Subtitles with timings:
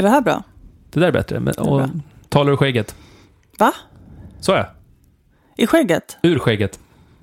[0.00, 0.42] Är det här bra?
[0.90, 1.40] Det där är bättre.
[1.40, 1.88] Men, är och, bra.
[2.28, 2.94] talar ur skägget.
[3.58, 3.72] Va?
[4.40, 4.66] Så ja.
[5.56, 6.18] I skägget?
[6.22, 6.78] Ur skägget.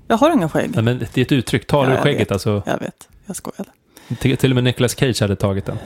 [0.08, 0.72] Jag har inga skägg.
[0.76, 1.68] Nej, men det är ett uttryck.
[1.68, 2.22] Tala Ja, ur jag skägget.
[2.22, 2.32] vet.
[2.32, 3.08] Alltså, Jag vet.
[3.26, 3.70] Jag skojade.
[4.20, 5.78] till, till och med Nicolas Cage hade tagit den.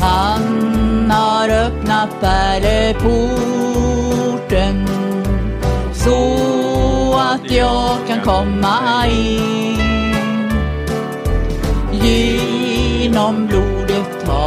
[0.00, 4.86] Han har öppnat pärleporten
[5.94, 6.24] så
[7.18, 9.78] att jag kan komma in.
[11.92, 13.77] Genom blodet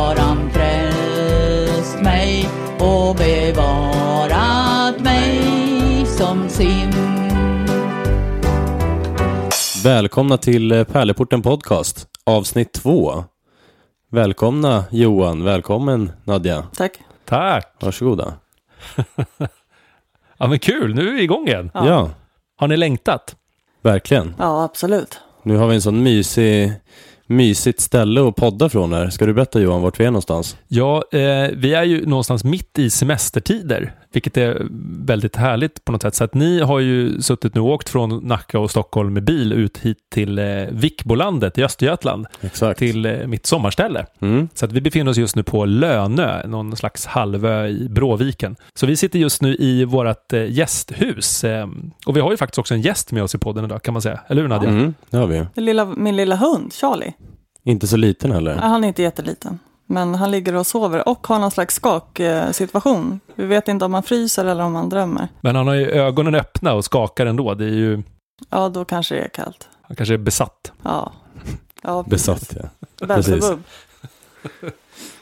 [0.01, 6.91] har han frälst mig och bevarat mig som sin.
[9.83, 13.23] Välkomna till eh, Pärleporten Podcast, avsnitt två.
[14.11, 16.63] Välkomna Johan, välkommen Nadja.
[16.75, 16.91] Tack.
[17.25, 17.75] Tack!
[17.79, 18.33] Varsågoda.
[20.37, 20.95] Ja, men kul.
[20.95, 21.71] Nu är vi igång igen.
[21.73, 22.09] Ja, Ja.
[22.57, 23.35] Har ni längtat?
[23.81, 24.35] verkligen.
[24.39, 25.19] Ja, absolut.
[25.43, 26.73] Nu har vi en sån mysig,
[27.31, 29.09] mysigt ställe att podda från här.
[29.09, 30.57] Ska du berätta Johan, vart vi är någonstans?
[30.67, 34.67] Ja, eh, vi är ju någonstans mitt i semestertider, vilket är
[35.05, 36.15] väldigt härligt på något sätt.
[36.15, 39.53] Så att ni har ju suttit nu och åkt från Nacka och Stockholm med bil
[39.53, 42.79] ut hit till eh, Vikbolandet i Östergötland, Exakt.
[42.79, 44.05] till eh, mitt sommarställe.
[44.19, 44.49] Mm.
[44.53, 48.55] Så att vi befinner oss just nu på Lönö, någon slags halvö i Bråviken.
[48.73, 51.43] Så vi sitter just nu i vårt eh, gästhus.
[51.43, 51.67] Eh,
[52.05, 54.01] och vi har ju faktiskt också en gäst med oss i podden idag, kan man
[54.01, 54.19] säga.
[54.27, 54.69] Eller hur Nadja?
[54.69, 57.13] Mm, det har vi lilla, min lilla hund, Charlie.
[57.63, 58.51] Inte så liten heller.
[58.51, 59.59] Ja, Han är inte jätteliten.
[59.91, 63.19] Men han ligger och sover och har någon slags skaksituation.
[63.35, 65.27] Vi vet inte om han fryser eller om han drömmer.
[65.41, 67.53] Men han har ju ögonen öppna och skakar ändå.
[67.53, 68.03] Det är ju,
[68.49, 69.69] Ja, då kanske det är kallt.
[69.81, 70.71] han kanske är besatt.
[70.83, 71.11] Ja.
[71.83, 72.27] ja precis.
[72.27, 72.57] Besatt
[72.99, 73.05] ja.
[73.07, 73.63] Belzebub.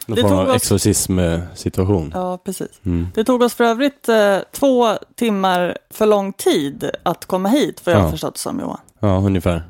[0.08, 2.12] Någon Det form tog av oss- exorcism-situation.
[2.16, 2.82] Ja, precis.
[2.86, 3.08] Mm.
[3.16, 7.92] Det tog oss för övrigt eh, två timmar för lång tid att komma hit, för
[7.92, 8.12] jag har Ja.
[8.12, 8.80] förstått som Johan.
[9.00, 9.64] Ja, ungefär.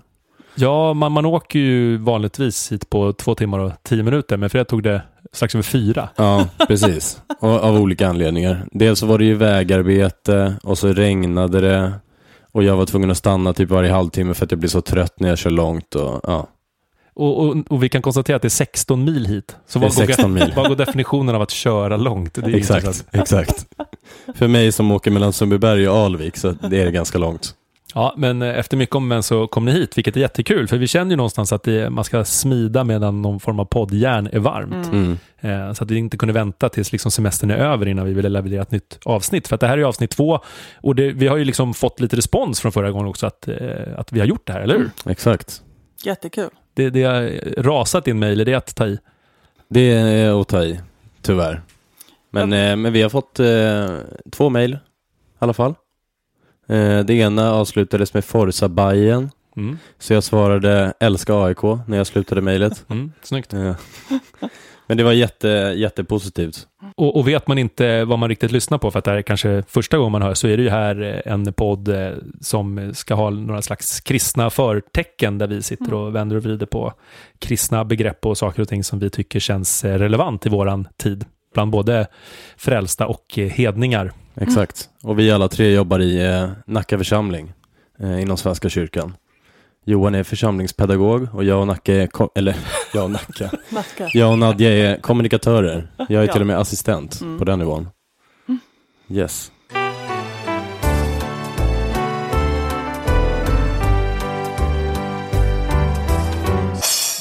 [0.59, 4.57] Ja, man, man åker ju vanligtvis hit på två timmar och tio minuter, men för
[4.57, 5.01] det tog det
[5.33, 6.09] strax över fyra.
[6.15, 7.21] Ja, precis.
[7.39, 8.65] Och, av olika anledningar.
[8.71, 11.93] Dels så var det ju vägarbete och så regnade det.
[12.51, 15.19] Och jag var tvungen att stanna typ varje halvtimme för att jag blir så trött
[15.19, 15.95] när jag kör långt.
[15.95, 16.47] Och, ja,
[17.13, 19.55] Och, och, och vi kan konstatera att det är 16 mil hit.
[19.67, 20.53] Så Det vad, går, 16 mil.
[20.55, 22.33] vad går definitionen av att köra långt?
[22.33, 23.09] Det exakt, intressant.
[23.15, 23.65] exakt.
[24.35, 27.53] För mig som åker mellan Sundbyberg och Alvik så det är ganska långt.
[27.93, 30.67] Ja, men eh, efter mycket om men så kom ni hit, vilket är jättekul.
[30.67, 34.29] För vi känner ju någonstans att det, man ska smida medan någon form av poddjärn
[34.31, 34.87] är varmt.
[34.91, 35.17] Mm.
[35.39, 38.29] Eh, så att vi inte kunde vänta tills liksom semestern är över innan vi ville
[38.29, 39.47] leverera ett nytt avsnitt.
[39.47, 40.39] För att det här är ju avsnitt två
[40.81, 43.57] och det, vi har ju liksom fått lite respons från förra gången också att, eh,
[43.97, 44.89] att vi har gjort det här, eller hur?
[45.05, 45.61] Exakt.
[46.03, 46.49] Jättekul.
[46.73, 48.99] Det, det har rasat in mejl, är det att ta i?
[49.69, 50.79] Det är att ta i,
[51.21, 51.61] tyvärr.
[52.31, 53.89] Men, eh, men vi har fått eh,
[54.31, 54.77] två mejl i
[55.39, 55.75] alla fall.
[56.69, 59.31] Eh, det ena avslutades med Forza Bajen.
[59.57, 59.77] Mm.
[59.99, 62.85] Så jag svarade älska AIK när jag slutade mejlet.
[62.89, 63.53] Mm, snyggt.
[63.53, 63.75] Eh,
[64.87, 65.47] Men det var jätte,
[65.77, 66.67] jättepositivt.
[66.95, 69.21] Och, och vet man inte vad man riktigt lyssnar på, för att det här är
[69.21, 71.89] kanske första gången man hör, så är det ju här eh, en podd
[72.41, 76.93] som ska ha några slags kristna förtecken, där vi sitter och vänder och vrider på
[77.39, 81.71] kristna begrepp och saker och ting som vi tycker känns relevant i våran tid, bland
[81.71, 82.07] både
[82.57, 84.11] frälsta och eh, hedningar.
[84.35, 84.89] Exakt.
[85.03, 87.53] Och vi alla tre jobbar i eh, Nacka församling
[87.99, 89.15] eh, inom Svenska kyrkan.
[89.85, 92.55] Johan är församlingspedagog och jag och Nacka är, ko- eller
[92.93, 93.51] jag och Nacka.
[93.69, 94.09] Nacka.
[94.13, 95.87] Jag och Nadja är kommunikatörer.
[95.97, 96.33] Jag är Ja.
[96.33, 97.39] till och med assistent Mm.
[97.39, 97.89] på den nivån.
[99.09, 99.51] Yes.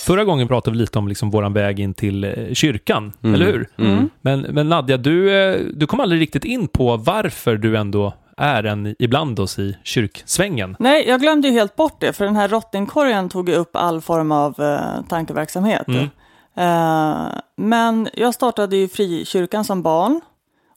[0.08, 3.34] Förra gången pratade vi lite om liksom våran väg in till eh, kyrkan, Mm.
[3.34, 3.68] eller hur?
[3.78, 4.10] Mm.
[4.20, 8.64] Men, men Nadja, du, eh, du kom aldrig riktigt in på varför du ändå är
[8.64, 10.76] en ibland oss i kyrksvängen.
[10.78, 14.00] Nej, jag glömde ju helt bort det, för den här rottingkorgen tog ju upp all
[14.00, 15.88] form av eh, tankeverksamhet.
[15.88, 16.08] Mm.
[16.56, 20.20] Eh, men jag startade ju frikyrkan som barn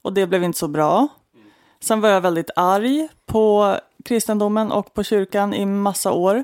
[0.01, 1.07] och det blev inte så bra.
[1.81, 3.75] Sen var jag väldigt arg på
[4.05, 6.43] kristendomen och på kyrkan i massa år.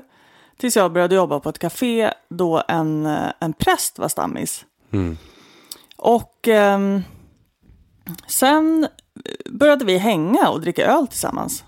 [0.58, 4.64] Tills jag började jobba på ett café då en, eh, en präst var stammis.
[4.90, 5.16] Mm.
[5.96, 7.02] Och ehm,
[8.26, 8.88] sen
[9.50, 11.64] började vi hänga och dricka öl tillsammans.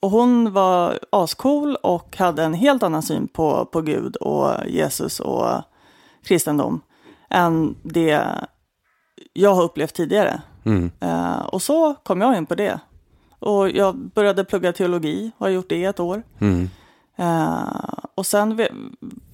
[0.00, 5.20] Och hon var ascool och hade en helt annan syn på, på Gud och Jesus
[5.20, 5.62] och
[6.24, 6.80] kristendom
[7.30, 8.24] än det
[9.32, 10.42] jag har upplevt tidigare.
[10.64, 10.90] Mm.
[11.00, 12.80] Eh, och så kom jag in på det.
[13.38, 16.22] Och jag började plugga teologi och har gjort det i ett år.
[16.38, 16.70] Mm.
[17.20, 18.72] Eh, och sen ve-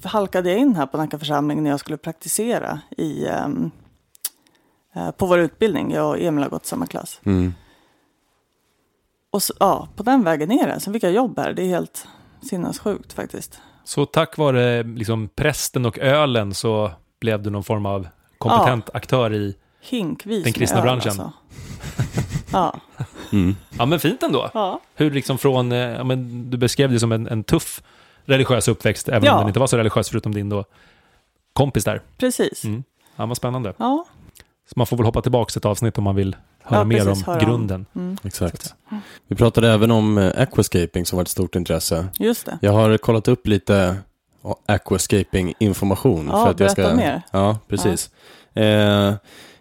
[0.04, 3.70] halkade jag in här på Nacka församling när jag skulle praktisera i, ehm,
[4.94, 5.92] eh, på vår utbildning.
[5.92, 7.20] Jag och Emil har gått samma klass.
[7.24, 7.54] Mm.
[9.30, 10.80] Och så, ja, på den vägen ner det.
[10.80, 11.52] Sen fick jag jobb här.
[11.52, 12.06] Det är helt
[12.42, 13.60] sinnessjukt faktiskt.
[13.84, 16.90] Så tack vare liksom prästen och ölen så
[17.20, 18.08] blev du någon form av
[18.38, 19.56] kompetent aktör i...
[19.80, 21.08] Hinkvis Den kristna branschen.
[21.10, 21.32] Alltså.
[22.52, 22.74] Ja,
[23.32, 23.56] Mm.
[23.78, 24.50] Ja, men fint ändå.
[24.54, 27.82] ja, Hur liksom från, eh, ja, men du beskrev det som en, en tuff
[28.24, 29.38] religiös uppväxt, även om Ja.
[29.38, 30.64] den inte var så religiös förutom din då
[31.52, 32.02] kompis där.
[32.18, 32.64] precis.
[32.64, 32.84] Mm.
[33.16, 33.72] Ja, vad spännande.
[33.78, 34.04] Ja,
[34.68, 37.26] Så man får väl hoppa tillbaka ett avsnitt om man vill höra Ja, mer precis,
[37.26, 37.46] om höra om.
[37.50, 37.86] grunden.
[37.94, 38.74] mm, Exakt.
[39.28, 42.06] Vi pratade även om eh, aquascaping som var ett stort intresse.
[42.18, 42.58] just det.
[42.62, 43.96] Jag har kollat upp lite
[44.66, 46.28] aquascaping-information.
[46.32, 46.94] Ja, för att jag ska...
[46.94, 47.22] mer.
[47.32, 48.10] Ja, precis.
[48.54, 49.14] Eh,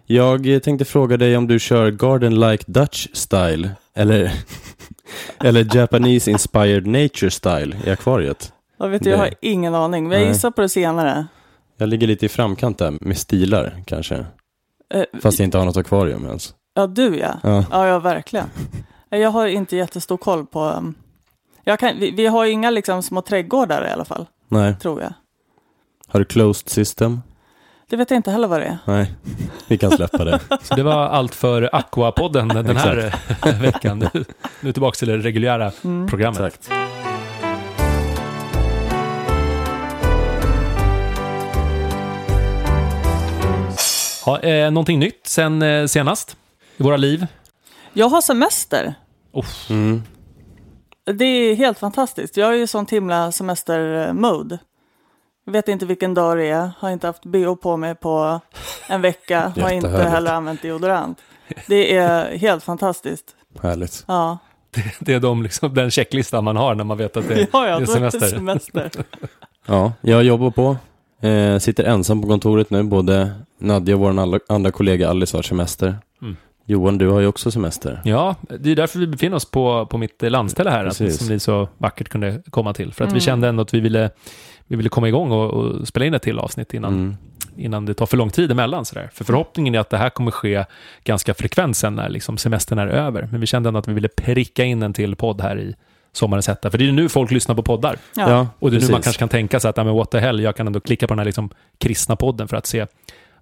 [0.06, 4.32] jag tänkte fråga dig om du kör Garden Like Dutch Style eller,
[5.44, 8.52] eller Japanese Inspired Nature Style i akvariet.
[8.78, 11.26] Jag, vet, jag har ingen aning, men jag gissar på det senare.
[11.76, 14.26] Jag ligger lite i framkant där med stilar kanske.
[14.94, 16.54] Eh, Fast jag inte har något akvarium ens.
[16.74, 17.38] Ja, du ja.
[17.42, 17.64] Ja.
[17.70, 18.46] Ja, ja, verkligen.
[19.08, 20.64] Jag har inte jättestor koll på...
[20.64, 20.94] um,
[21.64, 24.74] Jag kan, vi, vi har inga liksom, små trädgårdar i alla fall, Nej.
[24.82, 25.12] tror jag.
[26.08, 27.20] Har du closed system?
[27.90, 28.78] Det vet jag inte heller vad det är.
[28.84, 29.12] Nej.
[29.68, 30.40] Vi kan släppa det.
[30.62, 33.14] Så det var allt för Aquapodden den här
[33.60, 34.08] veckan.
[34.60, 36.08] Nu, tillbaka till det reguljära Mm.
[36.08, 36.40] programmet.
[36.40, 36.70] Exakt.
[44.24, 46.36] Ha, eh, någonting nytt sen eh, senast
[46.76, 47.26] i våra liv?
[47.92, 48.94] Jag har semester.
[49.32, 50.02] Uff, Mm.
[51.18, 52.36] Det är helt fantastiskt.
[52.36, 54.58] Jag är ju sån himla semester-mode.
[55.46, 56.70] Vet inte vilken dag det är.
[56.78, 58.40] Har inte haft bh på mig på
[58.88, 59.52] en vecka.
[59.60, 61.18] Har inte heller använt deodorant.
[61.66, 63.24] Det är helt fantastiskt.
[63.62, 64.04] Härligt.
[64.08, 64.38] Ja,
[65.00, 67.68] det är de, liksom, den checklistan man har när man vet att det, ja, ja
[67.68, 68.20] det är är det semester.
[68.28, 68.90] semester.
[69.68, 70.76] Ja, jag jobbar på.
[71.26, 72.82] Eh, sitter ensam på kontoret nu.
[72.82, 75.96] Både Nadja och vår andra, kollega Alice har semester.
[76.22, 76.36] Mm.
[76.64, 78.00] Johan, du har ju också semester.
[78.04, 81.38] Ja, det är därför vi befinner oss på, på mitt landställe här, att, som ni
[81.40, 82.92] så vackert kunde komma till.
[82.92, 83.20] För att vi Mm.
[83.20, 84.10] kände ändå att vi ville,
[84.66, 87.16] vi ville komma igång och, och spela in ett till avsnitt innan, Mm.
[87.56, 88.84] innan det tar för lång tid emellan.
[88.84, 89.10] Sådär.
[89.12, 90.64] För förhoppningen är att det här kommer ske
[91.04, 93.28] ganska frekvent sen när liksom semestern är över.
[93.30, 95.74] Men vi kände ändå att vi ville pricka in en till podd här i
[96.12, 96.70] sommarens hetta.
[96.70, 97.96] För det är ju nu folk lyssnar på poddar.
[98.16, 98.48] Ja.
[98.58, 100.40] Och det är nu man kanske kan tänka sig att, ja, men what the hell,
[100.40, 102.86] jag kan ändå klicka på den här liksom kristna podden för att se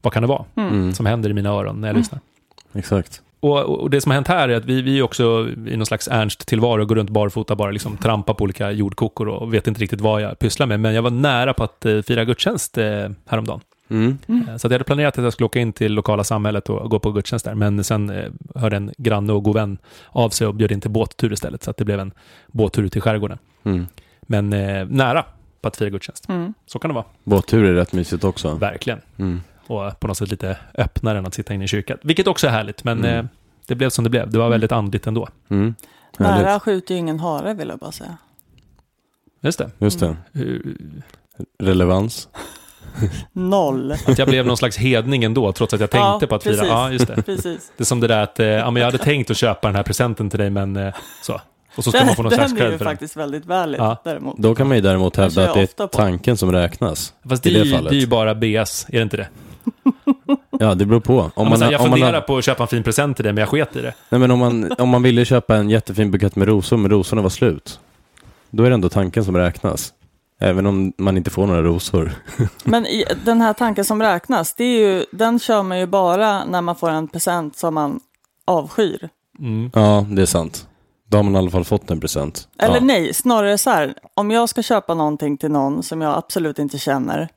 [0.03, 0.93] vad kan det vara Mm.
[0.93, 2.00] som händer i mina öron när jag Mm.
[2.00, 2.20] lyssnar.
[2.73, 3.23] Exakt.
[3.44, 5.87] Och, och det som har hänt här är att vi, vi är också i någon
[5.87, 9.81] slags ernst tillvaro, går runt barfota, bara liksom trampa på olika jordkokor och vet inte
[9.81, 10.81] riktigt vad jag pysslar med.
[10.81, 13.61] Men jag var nära på att eh, fira gudstjänst eh, häromdagen.
[13.91, 14.19] Mm.
[14.29, 16.91] Eh, Så att jag hade planerat att jag skulle åka in till lokala samhället och
[16.91, 17.55] gå på gudstjänst där.
[17.55, 20.91] Men sen eh, hörde en granne och god vän av sig och bjöd in till
[20.91, 21.62] båttur istället.
[21.62, 22.12] Så att det blev en
[22.46, 23.38] båttur ut i skärgården.
[23.64, 23.87] Mm.
[24.23, 25.25] Men eh, nära
[25.61, 26.29] på att fira gudstjänst.
[26.29, 26.55] Mm.
[26.67, 28.55] Så kan det vara, Båttur är rätt mysigt också.
[28.55, 29.00] verkligen.
[29.69, 29.87] Mm.
[29.87, 31.99] Och på något sätt lite öppnare än att sitta inne i kyrkan.
[32.03, 33.19] Vilket också är härligt, men Mm.
[33.19, 33.25] eh,
[33.67, 34.31] det blev som det blev.
[34.31, 35.29] Det var väldigt andligt ändå.
[35.51, 35.75] Mm.
[36.19, 38.17] Nära skjuter ju ingen hare vill jag bara säga.
[39.41, 39.71] Just det.
[39.79, 40.17] Just det.
[40.33, 40.77] Hur-
[41.59, 42.29] Relevans.
[43.33, 43.93] Noll.
[44.07, 46.53] Att jag blev någon slags hedning ändå, trots att jag tänkte Ja, på att fira.
[46.55, 46.69] precis.
[46.69, 47.23] Ja, just det.
[47.23, 47.73] Precis.
[47.77, 49.77] Det är som det där att, eh, ja men jag hade tänkt att köpa den
[49.77, 51.41] här presenten till dig, men eh, så.
[51.77, 52.93] Och så ska man få någon Den slags är cred ju för den.
[52.93, 54.01] faktiskt väldigt värlig Ja.
[54.05, 54.37] däremot.
[54.39, 57.15] Då kan man ju däremot hävda att det är tanken som räknas.
[57.29, 57.91] Fast det, i det är ju- fallet.
[57.91, 59.29] det är ju bara BS, är det inte det?
[60.51, 61.31] Ja, det beror på.
[61.35, 63.25] Om man, man, jag om man, funderar har- på att köpa en fin present till
[63.25, 63.95] dig, men jag sket i det.
[64.09, 67.23] nej, men om, man, om man ville köpa en jättefin bukett med rosor, men rosorna
[67.23, 67.81] var slut.
[68.51, 69.93] Då är det ändå tanken som räknas.
[70.41, 72.13] Även om man inte får några rosor.
[72.65, 76.45] Men i, den här tanken som räknas, det är ju, den kör man ju bara
[76.45, 78.01] när man får en present som man
[78.44, 79.09] avskyr.
[79.39, 79.71] Mm.
[79.75, 80.67] Ja, det är sant.
[81.09, 82.49] Då har man i alla fall fått en present.
[82.59, 82.81] Eller ja.
[82.81, 83.94] nej, snarare så här.
[84.15, 87.29] Om jag ska köpa någonting till någon som jag absolut inte känner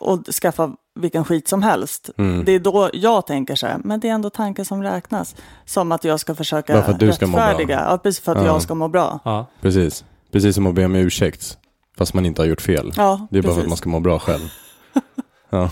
[0.00, 2.10] och skaffa vilken skit som helst.
[2.18, 2.44] Mm.
[2.44, 5.36] Det är då jag tänker så här, men det är ändå tanken som räknas.
[5.64, 7.60] Som att jag ska försöka Bara för att du ska må bra.
[7.68, 8.44] Ja, precis för att Ja.
[8.46, 9.20] jag ska må bra.
[9.24, 9.46] Ja.
[9.60, 10.04] Precis.
[10.32, 11.58] Precis som att be om ursäkt.
[11.98, 12.92] Fast man inte har gjort fel.
[12.96, 13.62] Ja, Det är bara för precis.
[13.62, 14.48] att man ska må bra själv.
[15.50, 15.70] Ja.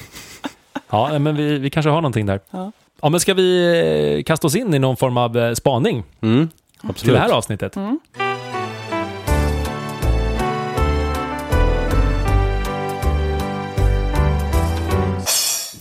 [0.90, 2.40] Ja, men vi, vi kanske har någonting där.
[2.50, 2.72] Ja.
[3.02, 6.48] Ja, men ska vi eh, kasta oss in i någon form av eh, spaning Mm.
[6.80, 7.14] till Absolut.
[7.16, 7.76] det här avsnittet?
[7.76, 8.00] Mm.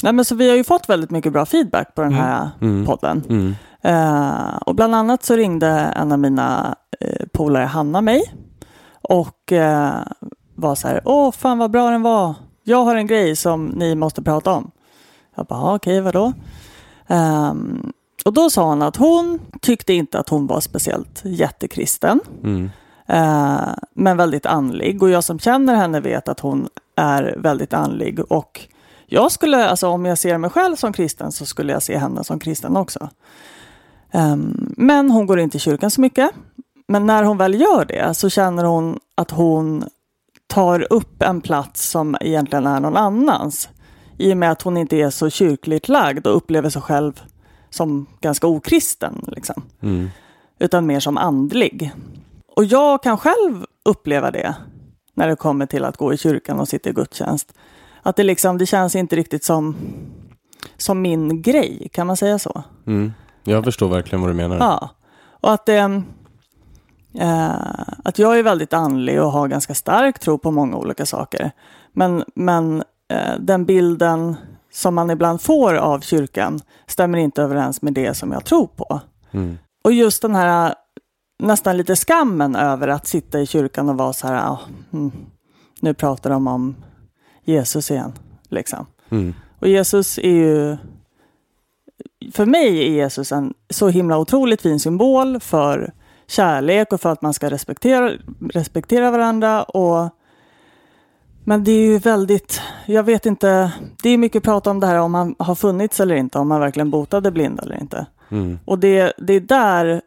[0.08, 2.24] Nej, men så vi har ju fått väldigt mycket bra feedback på den Mm.
[2.24, 2.86] här Mm.
[2.86, 3.24] podden.
[3.30, 3.56] Mm.
[3.82, 8.34] Eh, och bland annat så ringde en av mina eh, polare Hanna mig
[9.02, 9.94] och eh,
[10.56, 12.34] var så här, åh fan vad bra den var.
[12.64, 14.72] Jag har en grej som ni måste prata om.
[15.36, 16.34] Jag bara, "Ja, okej, vadå?
[17.08, 17.92] Ehm,
[18.26, 22.70] och då sa hon att hon tyckte inte att hon var speciellt jättekristen, Mm.
[23.08, 25.04] eh, men väldigt andlig.
[25.04, 28.20] Och jag som känner henne vet att hon är väldigt andlig.
[28.32, 28.68] Och
[29.10, 32.24] jag skulle, alltså om jag ser mig själv som kristen så skulle jag se henne
[32.24, 33.10] som kristen också.
[34.12, 36.32] Ehm, men hon går inte i kyrkan så mycket.
[36.88, 39.84] Men när hon väl gör det så känner hon att hon
[40.48, 43.70] tar upp en plats som egentligen är någon annans
[44.18, 47.22] i och med att hon inte är så kyrkligt lagd och upplever sig själv
[47.70, 49.26] som ganska okristen.
[49.28, 49.64] Liksom.
[49.82, 50.10] Mm.
[50.60, 51.92] Utan mer som andlig.
[52.56, 54.56] Och jag kan själv uppleva det
[55.14, 57.54] när det kommer till att gå i kyrkan och sitta i gudstjänst.
[58.08, 59.76] Att det, liksom, det känns inte riktigt som,
[60.78, 62.64] som min grej, kan man säga så?
[62.86, 63.14] Mm.
[63.44, 64.58] Jag förstår verkligen vad du menar.
[64.58, 64.90] Ja.
[65.42, 66.02] Och att, det,
[67.20, 67.52] eh,
[68.04, 71.52] att jag är väldigt andlig och har ganska stark tro på många olika saker.
[71.94, 72.84] Men, men
[73.14, 74.36] eh, den bilden
[74.74, 79.02] som man ibland får av kyrkan stämmer inte överens med det som jag tror på.
[79.32, 79.58] Mm.
[79.84, 80.74] Och just den här
[81.44, 84.60] nästan lite skammen över att sitta i kyrkan och vara så här, ah,
[84.94, 85.12] mm,
[85.80, 86.76] nu pratar de om
[87.48, 88.13] Jesus igen.
[88.50, 88.86] Liksom.
[89.10, 89.34] Mm.
[89.60, 90.77] Och Jesus är ju,
[92.32, 95.94] för mig är Jesus en så himla otroligt fin symbol för
[96.27, 98.12] kärlek och för att man ska respektera,
[98.54, 99.63] respektera varandra.
[99.63, 100.10] Och,
[101.44, 103.72] men det är ju väldigt, jag vet inte,
[104.04, 106.62] det är mycket prat om det här om han har funnits eller inte, om han
[106.62, 108.06] verkligen botade blinda eller inte.
[108.30, 108.60] Mm.
[108.66, 110.01] Och det, det är där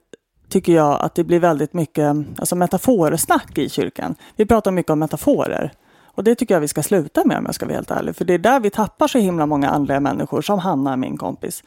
[0.49, 4.15] tycker jag att det blir väldigt mycket alltså metaforsnack i kyrkan.
[4.37, 5.73] Vi pratar mycket om metaforer.
[6.15, 8.17] Och det tycker jag vi ska sluta med om jag ska vara helt ärlig.
[8.17, 11.65] För det är där vi tappar så himla många andliga människor, som Hanna, min kompis.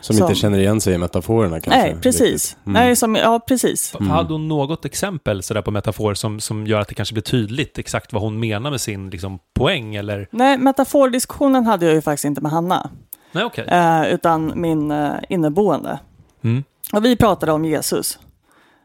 [0.00, 1.80] Som, Som- inte känner igen sig i metaforerna kanske.
[1.80, 2.56] Nej, precis.
[2.66, 2.72] Mm.
[2.72, 3.94] Nej, som, ja, precis.
[3.94, 4.10] Mm.
[4.10, 7.78] Hade hon något exempel sådär på metafor som, som gör att det kanske blir tydligt
[7.78, 9.94] exakt vad hon menar med sin liksom, poäng?
[9.94, 10.28] Eller?
[10.30, 12.90] Nej, metafordiskussionen hade jag ju faktiskt inte med Hanna,
[13.32, 13.64] Nej, okej.
[13.68, 15.98] eh, utan min eh, inneboende.
[16.44, 16.64] Mm.
[16.92, 18.18] Och vi pratade om Jesus.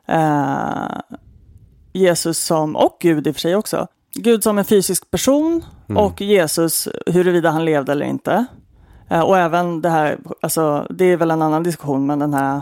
[0.08, 1.00] Eh,
[1.94, 3.88] Jesus som, och Gud i och för sig också.
[4.14, 6.04] Gud som en fysisk person Mm.
[6.04, 8.46] och Jesus huruvida han levde eller inte.
[9.10, 12.62] Eh, och även det här, alltså det är väl en annan diskussion, men den här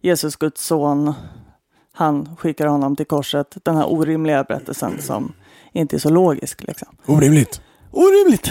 [0.00, 1.14] Jesus, Guds son,
[1.92, 3.56] han skickar honom till korset.
[3.62, 5.32] Den här orimliga berättelsen som
[5.72, 6.62] inte är så logisk.
[6.62, 6.88] Liksom.
[7.06, 7.60] Orimligt.
[7.90, 8.50] Orimligt!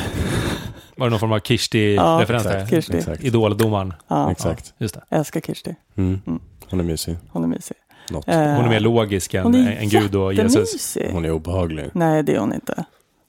[0.98, 2.68] Var det någon form av Kirsti-referens Ja?
[2.68, 2.98] Kirsti.
[2.98, 3.24] Exakt.
[3.24, 3.94] Idoldomaren.
[4.08, 4.74] Ja, Exakt.
[4.78, 5.02] Just det.
[5.10, 5.76] jag älskar Kirsti.
[5.96, 6.22] Mm.
[6.28, 6.40] Mm.
[6.70, 7.18] Hon är mysig.
[7.32, 7.78] Hon är mysig.
[8.12, 8.28] Något.
[8.28, 10.98] Eh, Hon är mer logisk än, än Gud och Jesus.
[11.12, 11.90] Hon är obehaglig.
[11.94, 12.86] Nej, det är hon inte.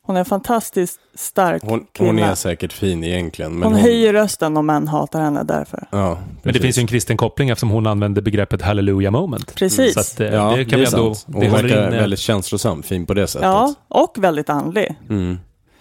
[0.07, 2.11] Hon är en fantastiskt stark Hon, kvinna.
[2.11, 3.53] hon är säkert fin egentligen.
[3.53, 5.89] Men hon, hon, höjer rösten och män hatar henne därför.
[5.91, 9.55] Ja, Men det finns ju en kristen koppling eftersom hon använder begreppet hallelujah moment.
[9.55, 9.95] Precis.
[9.95, 11.15] Så att, eh, Ja, det kan det vi är ändå...
[11.15, 11.25] sant.
[11.27, 13.47] Det Hon verkar in, eh, väldigt känslosam, fin på det sättet.
[13.47, 14.95] ja, och väldigt andlig.
[15.11, 15.39] Mm.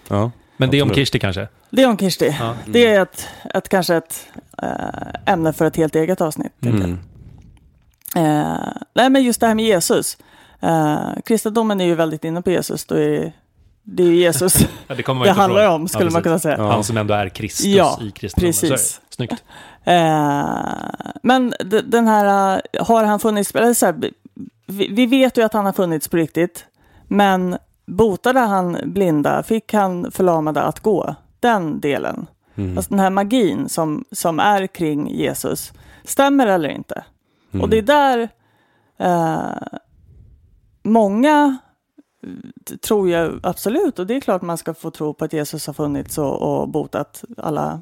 [0.08, 0.32] Ja.
[0.58, 0.94] men det är om.
[0.94, 1.48] Kirsti kanske?
[1.70, 2.36] Det är om Kirsti.
[2.40, 2.54] Ja.
[2.66, 4.28] Det är ett, ett, kanske ett
[4.64, 6.66] eh, ämne för ett helt eget avsnitt.
[6.66, 7.00] Mm.
[8.16, 10.18] Eh, nej, men just det här med Jesus.
[10.60, 12.86] Eh, kristendomen är ju väldigt inne på Jesus.
[12.86, 13.34] Då är,
[13.84, 14.56] det är ju Jesus
[14.88, 16.58] Ja, det det handlar om, skulle Ja, man kunna säga.
[16.64, 18.54] Han som ändå är Kristus Ja, i kristendomen.
[18.54, 19.02] Så precis.
[19.10, 19.44] Snyggt.
[19.84, 20.46] Eh,
[21.24, 21.54] men
[21.86, 23.96] den här, eh, har han funnits, eller så här,
[24.68, 26.66] vi, vi vet ju att han har funnits på riktigt,
[27.08, 31.16] men botade han blinda, fick han förlamade att gå?
[31.40, 32.78] Den delen, Mm.
[32.78, 37.04] alltså den här magin som, som är kring Jesus, stämmer eller inte?
[37.52, 37.64] Mm.
[37.64, 38.30] Och det är där
[38.98, 39.78] eh,
[40.84, 41.58] många
[42.24, 45.68] eh, tror jag absolut, och det är klart man ska få tro på att Jesus
[45.68, 47.82] har funnits och, och botat alla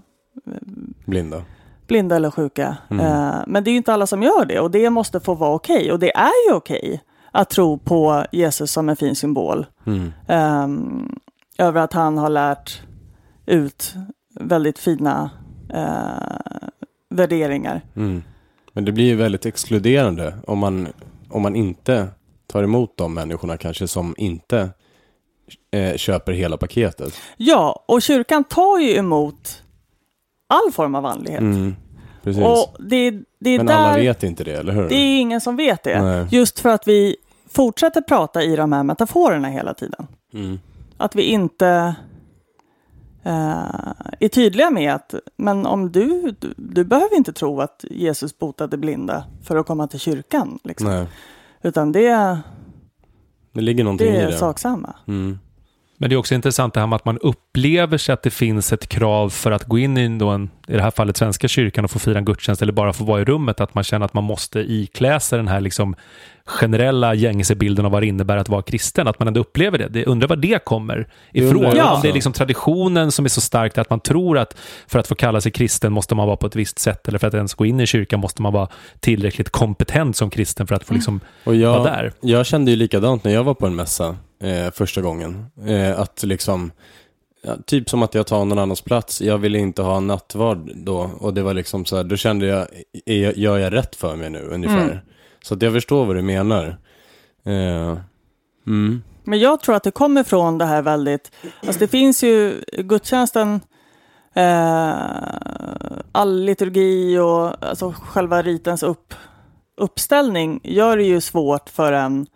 [1.05, 1.43] Blinda.
[1.87, 2.77] blinda eller sjuka.
[2.89, 3.05] Mm.
[3.05, 5.53] Eh, men det är ju inte alla som gör det och det måste få vara
[5.53, 5.91] okej.
[5.91, 9.65] Och det är ju okej att tro på Jesus som en fin symbol.
[9.85, 10.13] Mm.
[10.27, 11.19] ehm,
[11.57, 12.81] över att han har lärt
[13.45, 13.95] ut
[14.39, 15.29] väldigt fina
[15.73, 16.69] eh,
[17.09, 17.81] värderingar.
[17.95, 18.23] Mm.
[18.79, 20.87] Men det blir ju väldigt exkluderande om man,
[21.29, 22.07] om man inte
[22.47, 24.69] tar emot de människorna kanske som inte
[25.71, 27.13] eh, köper hela paketet.
[27.37, 29.63] Ja, och kyrkan tar ju emot
[30.47, 31.41] all form av andlighet.
[31.41, 31.75] Mm.
[32.23, 32.43] Precis.
[32.43, 33.73] Och det, det är Men där...
[33.73, 34.89] alla vet inte det, eller hur?
[34.89, 36.01] Det är ingen som vet det.
[36.01, 36.27] Nej.
[36.31, 37.15] Just för att vi
[37.49, 40.07] fortsätter prata i de här metaforerna hela tiden.
[40.33, 40.59] Mm.
[40.97, 41.95] Att vi inte
[43.23, 48.39] eh, är tydliga med att men om du, du, du behöver inte tro att Jesus
[48.39, 50.59] botade blinda för att komma till kyrkan.
[50.63, 51.05] Liksom.
[51.61, 52.39] Utan det,
[53.51, 54.37] det ligger någonting det i är det.
[54.37, 54.95] sak samma.
[55.07, 55.39] Mm.
[56.01, 58.73] Men det är också intressant det här med att man upplever sig att det finns
[58.73, 61.91] ett krav för att gå in i, en, i det här fallet Svenska kyrkan och
[61.91, 63.61] få fira en gudstjänst eller bara få vara i rummet.
[63.61, 65.95] Att man känner att man måste iklä sig den här liksom
[66.45, 69.07] generella gängse bilden av vad det innebär att vara kristen.
[69.07, 69.87] Att man ändå upplever det.
[69.87, 71.75] det undrar var det kommer ifrån.
[71.75, 74.99] jag Om det är liksom traditionen som är så starkt att man tror att för
[74.99, 77.07] att få kalla sig kristen måste man vara på ett visst sätt.
[77.07, 78.67] Eller för att ens gå in i kyrkan måste man vara
[78.99, 82.13] tillräckligt kompetent som kristen för att få liksom Och vara jag, där.
[82.21, 85.45] jag kände ju likadant när jag var på en mässa eh, första gången.
[85.67, 86.71] Eh, att liksom,
[87.41, 89.21] ja, typ som att jag tar någon annans plats.
[89.21, 91.11] Jag ville inte ha nattvard då.
[91.19, 92.67] Och det var liksom så här, då kände jag,
[93.05, 94.83] är jag, gör jag rätt för mig nu ungefär?
[94.83, 94.97] Mm.
[95.43, 96.77] Så att jag förstår vad du menar.
[97.45, 97.97] Eh,
[98.67, 99.01] mm.
[99.23, 101.31] Men jag tror att det kommer från det här väldigt,
[101.61, 103.59] alltså det finns ju gudstjänsten,
[104.33, 104.95] Eh,
[106.11, 109.13] all liturgi och alltså, själva ritens upp,
[109.77, 112.27] uppställning gör det ju svårt för en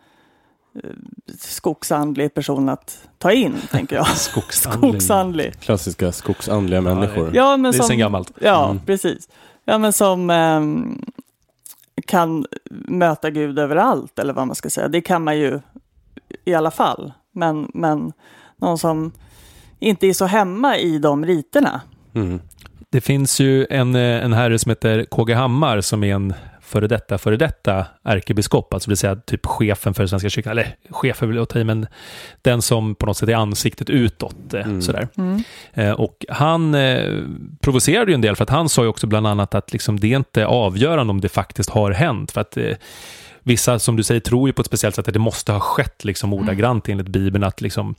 [1.40, 4.08] skogsandlig person att ta in, tänker jag.
[4.18, 4.92] Skogsandling.
[4.92, 5.60] Skogsandlig.
[5.60, 7.32] Klassiska skogsandliga människor.
[7.36, 8.32] Ja, men Det är som, sen gammalt.
[8.42, 8.82] Ja, Mm.
[8.86, 9.30] precis.
[9.66, 11.02] Ja, men som ehm,
[12.08, 12.46] kan
[12.88, 14.88] möta Gud överallt, eller vad man ska säga.
[14.88, 15.60] Det kan man ju
[16.46, 17.14] i alla fall.
[17.32, 18.14] Men, men
[18.58, 19.12] någon som
[19.80, 21.82] inte är så hemma i de riterna.
[22.16, 22.40] Mm.
[22.90, 26.34] Det finns ju en, eh, en herre som heter KG Hammar som är en
[26.74, 30.76] före detta, före detta ärkebiskop, alltså det vill säga typ chefen för Svenska kyrkan, eller
[30.90, 31.88] chefen vill jag ta i, men
[32.42, 34.54] den som på något sätt är ansiktet utåt.
[34.54, 35.08] eh, Sådär.
[35.74, 37.24] Eh, och han eh,
[37.62, 40.14] provocerade ju en del för att han sa ju också bland annat att liksom, det
[40.14, 42.32] är inte avgörande om det faktiskt har hänt.
[42.32, 42.76] För att eh,
[43.44, 46.06] vissa, som du säger, tror ju på ett speciellt sätt att det måste ha skett
[46.06, 47.44] liksom, ordagrant enligt Bibeln.
[47.44, 47.96] Att liksom,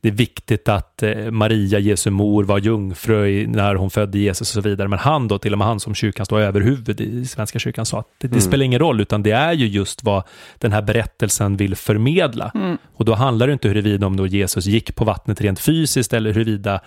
[0.00, 4.56] det är viktigt att eh, Maria, Jesu mor, var jungfru i, när hon födde Jesus
[4.56, 4.88] och så vidare.
[4.88, 8.00] Men han då, till och med han som kyrkan står överhuvud i Svenska kyrkan, sa
[8.00, 10.22] att det, det spelar ingen roll, utan det är ju just vad
[10.58, 12.52] den här berättelsen vill förmedla.
[12.96, 16.32] Och då handlar det inte huruvida om då Jesus gick på vattnet rent fysiskt eller
[16.32, 16.80] huruvida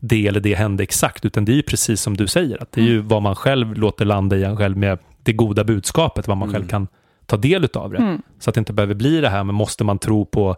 [0.00, 2.80] det eller det hände exakt, utan det är ju precis som du säger, att det
[2.80, 6.36] är ju vad man själv låter landa i en själv med det goda budskapet, vad
[6.36, 6.88] man själv kan
[7.28, 8.18] ta del utav det.
[8.38, 10.56] Så att det inte behöver bli det här, men måste man tro på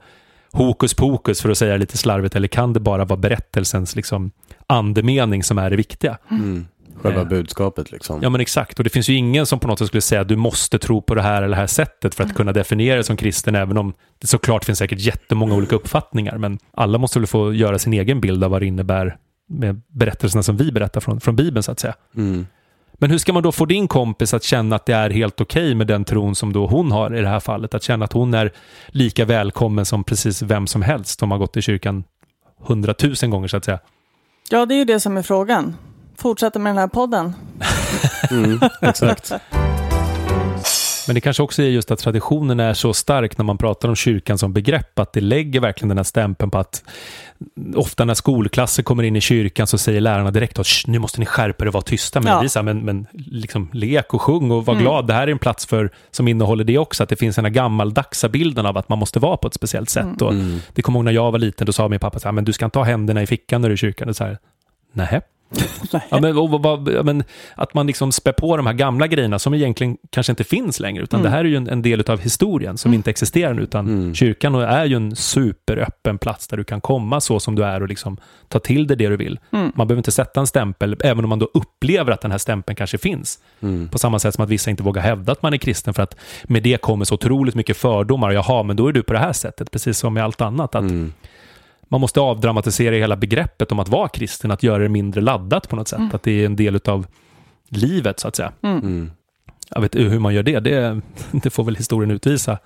[0.53, 4.31] hokus pokus för att säga det lite slarvigt, eller kan det bara vara berättelsens liksom,
[4.67, 6.19] andemening som är det viktiga?
[6.31, 6.67] Mm.
[7.03, 7.29] Själva Eh.
[7.29, 8.23] budskapet liksom.
[8.23, 10.29] Ja men exakt, och det finns ju ingen som på något sätt skulle säga att
[10.29, 13.05] du måste tro på det här eller det här sättet för att kunna definiera dig
[13.05, 17.27] som kristen, även om det såklart finns säkert jättemånga olika uppfattningar, men alla måste väl
[17.27, 19.17] få göra sin egen bild av vad det innebär
[19.49, 21.95] med berättelserna som vi berättar från, från Bibeln så att säga.
[22.17, 22.47] Mm.
[23.03, 25.75] Men hur ska man då få din kompis att känna att det är helt okej
[25.75, 27.75] med den tron som då hon har i det här fallet?
[27.75, 28.53] Att känna att hon är
[28.87, 32.05] lika välkommen som precis vem som helst som har gått i kyrkan
[32.63, 33.79] hundratusen gånger så att säga.
[34.51, 35.77] Ja, det är ju det som är frågan.
[36.17, 37.33] Fortsätta med den här podden.
[38.31, 38.61] Mm.
[38.81, 39.33] Exakt.
[41.07, 43.97] Men det kanske också är just att traditionen är så stark när man pratar om
[43.97, 46.83] kyrkan som begrepp, att det lägger verkligen den här stämpeln på att
[47.77, 51.21] ofta när skolklasser kommer in i kyrkan så säger lärarna direkt att "Shh, nu måste
[51.21, 52.21] ni skärpa er och vara tysta.
[52.21, 52.41] Men Ja.
[52.41, 55.07] vi säger, men, men liksom lek och sjung och var glad.
[55.07, 57.53] Det här är en plats för, som innehåller det också, att det finns den här
[57.53, 60.23] gammaldagsa bilden av att man måste vara på ett speciellt sätt.
[60.23, 60.35] Och
[60.75, 62.53] Det kommer ihåg när jag var liten, då sa min pappa så här, men du
[62.53, 64.09] ska inte ha händerna i fickan när du är i kyrkan.
[64.09, 64.39] Och så här,
[64.93, 65.21] Nähä.
[66.11, 69.39] Ja, men, och, vad- ja, men, att man liksom spär på de här gamla grejerna
[69.39, 72.21] som egentligen kanske inte finns längre, utan det här är ju en, en del av
[72.21, 76.81] historien som inte existerar nu, utan kyrkan är ju en superöppen plats där du kan
[76.81, 78.17] komma så som du är och liksom
[78.49, 79.39] ta till dig det du vill.
[79.51, 82.77] Man behöver inte sätta en stämpel, även om man då upplever att den här stämpeln
[82.77, 83.39] kanske finns.
[83.91, 86.17] På samma sätt som att vissa inte vågar hävda att man är kristen, för att
[86.45, 88.31] med det kommer så otroligt mycket fördomar.
[88.31, 90.75] Jaha, men då är du på det här sättet, precis som med allt annat.
[90.75, 90.85] Att
[91.91, 95.77] man måste avdramatisera hela begreppet om att vara kristen, att göra det mindre laddat på
[95.77, 96.15] något sätt.
[96.15, 97.07] Att det är en del av
[97.69, 98.53] livet, så att säga.
[98.63, 99.11] Mm.
[99.71, 101.01] Jag vet hur man gör det, det,
[101.31, 102.59] det får väl historien utvisa.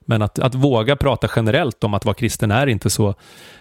[0.00, 3.14] Men att, att våga prata generellt om att vara kristen är inte så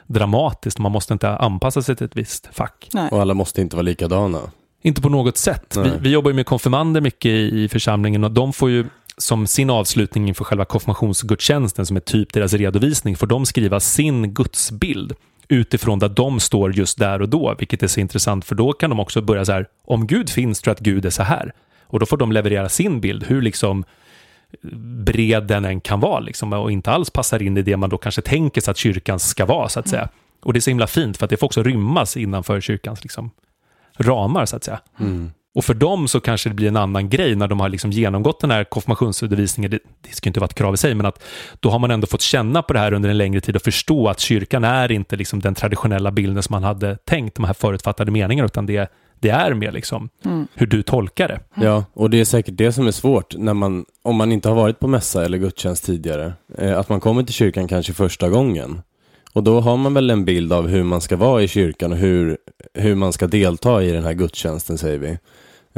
[0.08, 0.80] dramatiskt.
[0.80, 2.90] Man måste inte anpassa sig till ett visst fack.
[2.94, 3.10] Nej.
[3.12, 4.40] Och alla måste inte vara likadana.
[4.82, 5.78] Inte på något sätt.
[5.78, 8.86] Vi, vi jobbar ju med konfirmander mycket i, i församlingen och de får ju
[9.20, 14.34] som sin avslutning inför själva konfirmationsgudstjänsten som är typ deras redovisning, får de skriva sin
[14.34, 15.14] gudsbild
[15.48, 18.90] utifrån där de står just där och då, vilket är så intressant för då kan
[18.90, 21.54] de också börja så här, om Gud finns tror jag att Gud är så här.
[21.84, 23.84] Och då får de leverera sin bild, hur liksom
[25.04, 27.98] bred den än kan vara liksom, och inte alls passar in i det man då
[27.98, 30.10] kanske tänker sig att kyrkan ska vara, så att säga.
[30.42, 33.32] Och det är så himla fint för att det får också rymmas innanför kyrkans liksom,
[33.98, 34.80] ramar, så att säga.
[35.56, 38.40] Och för dem så kanske det blir en annan grej när de har liksom genomgått
[38.40, 39.72] den här konfirmationsundervisningen.
[39.72, 41.24] Det, det ska inte vara ett krav i sig, men att
[41.60, 44.08] då har man ändå fått känna på det här under en längre tid och förstå
[44.08, 48.12] att kyrkan är inte liksom den traditionella bilden som man hade tänkt, de här förutfattade
[48.12, 50.10] meningarna, utan det, det är mer liksom
[50.54, 51.40] hur du tolkar det.
[51.66, 54.56] Ja, och det är säkert det som är svårt när man, om man inte har
[54.56, 58.82] varit på mässa eller gudstjänst tidigare, eh, att man kommer till kyrkan kanske första gången.
[59.34, 61.98] Och då har man väl en bild av hur man ska vara i kyrkan och
[61.98, 62.38] hur,
[62.74, 65.18] hur man ska delta i den här gudstjänsten, säger vi.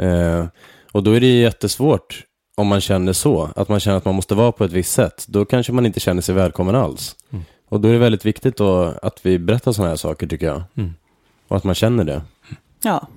[0.02, 0.46] Eh,
[0.92, 2.22] och då är det jättesvårt
[2.56, 5.24] om man känner så, att man känner att man måste vara på ett visst sätt.
[5.28, 7.16] Då kanske man inte känner sig välkommen alls.
[7.32, 7.44] Mm.
[7.68, 10.62] Och då är det väldigt viktigt då att vi berättar sådana här saker, tycker jag.
[10.76, 10.94] Mm.
[11.48, 12.22] Och att man känner det.
[12.82, 13.08] Ja.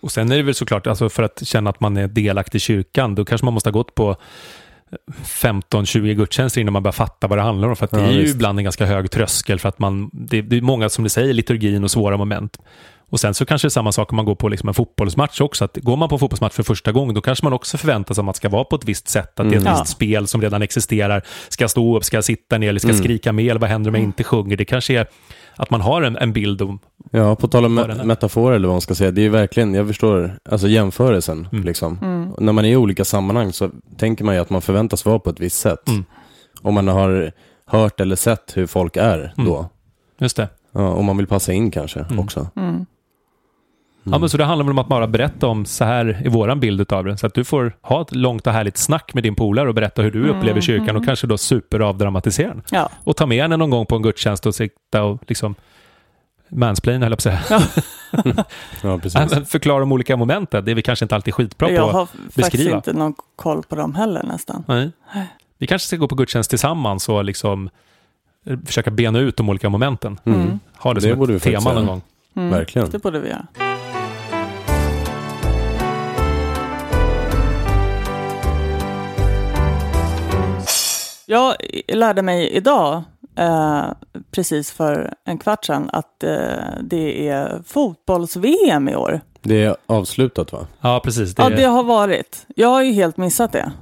[0.00, 2.60] Och sen är det väl såklart, alltså för att känna att man är delaktig i
[2.60, 4.16] kyrkan, då kanske man måste ha gått på
[5.24, 7.76] 15-20 gudstjänster innan man börjar fatta vad det handlar om.
[7.76, 8.34] För att det Ja, är ju visst.
[8.34, 11.34] ibland en ganska hög tröskel för att man, det, det är många som du säger,
[11.34, 12.58] liturgin och svåra moment.
[13.14, 15.40] Och sen så kanske det är samma sak om man går på liksom en fotbollsmatch
[15.40, 15.64] också.
[15.64, 18.22] Att går man på en fotbollsmatch för första gången, då kanske man också förväntar sig
[18.22, 19.40] att man ska vara på ett visst sätt.
[19.40, 19.78] Att det är ett Mm.
[19.80, 21.22] visst spel som redan existerar.
[21.48, 23.44] Ska jag stå upp, ska jag sitta ner eller ska jag skrika med?
[23.44, 24.56] Eller vad händer om jag inte sjunger?
[24.56, 25.06] Det kanske är
[25.56, 26.78] att man har en, en bild om...
[27.10, 29.74] Ja, på tal om me- metafor eller vad man ska säga, det är ju verkligen,
[29.74, 31.64] jag förstår, alltså jämförelsen Mm.
[31.64, 31.98] liksom.
[32.38, 35.30] När man är i olika sammanhang så tänker man ju att man förväntas vara på
[35.30, 35.88] ett visst sätt.
[35.88, 36.04] Mm.
[36.62, 37.32] Om man har
[37.66, 39.50] hört eller sett hur folk är Mm.
[39.50, 39.68] då.
[40.20, 40.48] Just det.
[40.72, 42.18] Ja, om man vill passa in kanske Mm.
[42.18, 42.48] också.
[44.06, 44.12] Mm.
[44.12, 46.60] Ja, men så det handlar väl om att bara berätta om så här är våran
[46.60, 47.16] bild av det.
[47.18, 50.02] Så att du får ha ett långt och härligt snack med din polare och berätta
[50.02, 52.62] hur du upplever kyrkan och kanske då superavdramatisera den.
[52.70, 52.90] Ja.
[53.04, 55.54] Och ta med henne någon gång på en gudstjänst och sitta och liksom
[56.48, 57.62] mansplain höll jag på att säga.
[58.82, 59.14] Ja, precis.
[59.34, 60.64] Men Förklara de olika momenten.
[60.64, 61.96] Det är vi kanske inte alltid skitbra Jag på.
[61.98, 62.76] har faktiskt beskriva.
[62.76, 64.64] inte någon koll på dem heller nästan.
[64.68, 64.90] Nej.
[65.58, 67.70] Vi kanske ska gå på gudstjänst tillsammans och liksom
[68.46, 70.20] eh, försöka bena ut de olika momenten.
[70.24, 70.60] Mm.
[70.78, 72.02] Ha det, Det som vi ett tema någon gång.
[72.36, 72.50] Mm.
[72.50, 72.90] Verkligen.
[72.90, 73.46] Det borde vi göra.
[81.26, 81.54] Jag
[81.88, 83.02] lärde mig idag,
[83.38, 83.84] eh,
[84.30, 86.30] precis för en kvart sedan, att eh,
[86.82, 89.20] det är fotbolls-VM i år.
[89.42, 90.66] Det är avslutat va?
[90.80, 91.34] Ja, precis.
[91.34, 91.56] Det Ja, är...
[91.56, 92.46] det har varit.
[92.56, 93.72] Jag har ju helt missat det.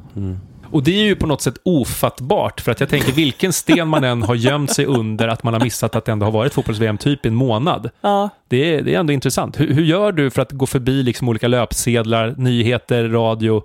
[0.73, 4.05] Och det är ju på något sätt ofattbart, för att jag tänker vilken sten man
[4.05, 6.99] än har gömt sig under att man har missat att det ändå har varit fotbolls-VM
[6.99, 7.91] typ i en månad.
[8.01, 9.61] Ja, Det är, det är ändå intressant.
[9.61, 13.63] Hur, hur gör du för att gå förbi liksom olika löpsedlar, nyheter, radio,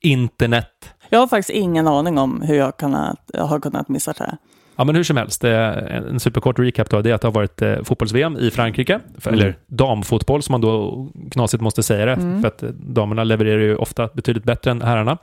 [0.00, 0.70] internet?
[1.08, 4.36] Jag har faktiskt ingen aning om hur jag, kunnat, jag har kunnat missa det här.
[4.76, 7.62] Ja, men hur som helst, en superkort recap då, det är att det har varit
[7.62, 9.40] eh, fotbolls-VM i Frankrike, för, Mm.
[9.40, 12.40] eller damfotboll som man då knasigt måste säga det, Mm.
[12.40, 15.18] för att eh, damerna levererar ju ofta betydligt bättre än herrarna.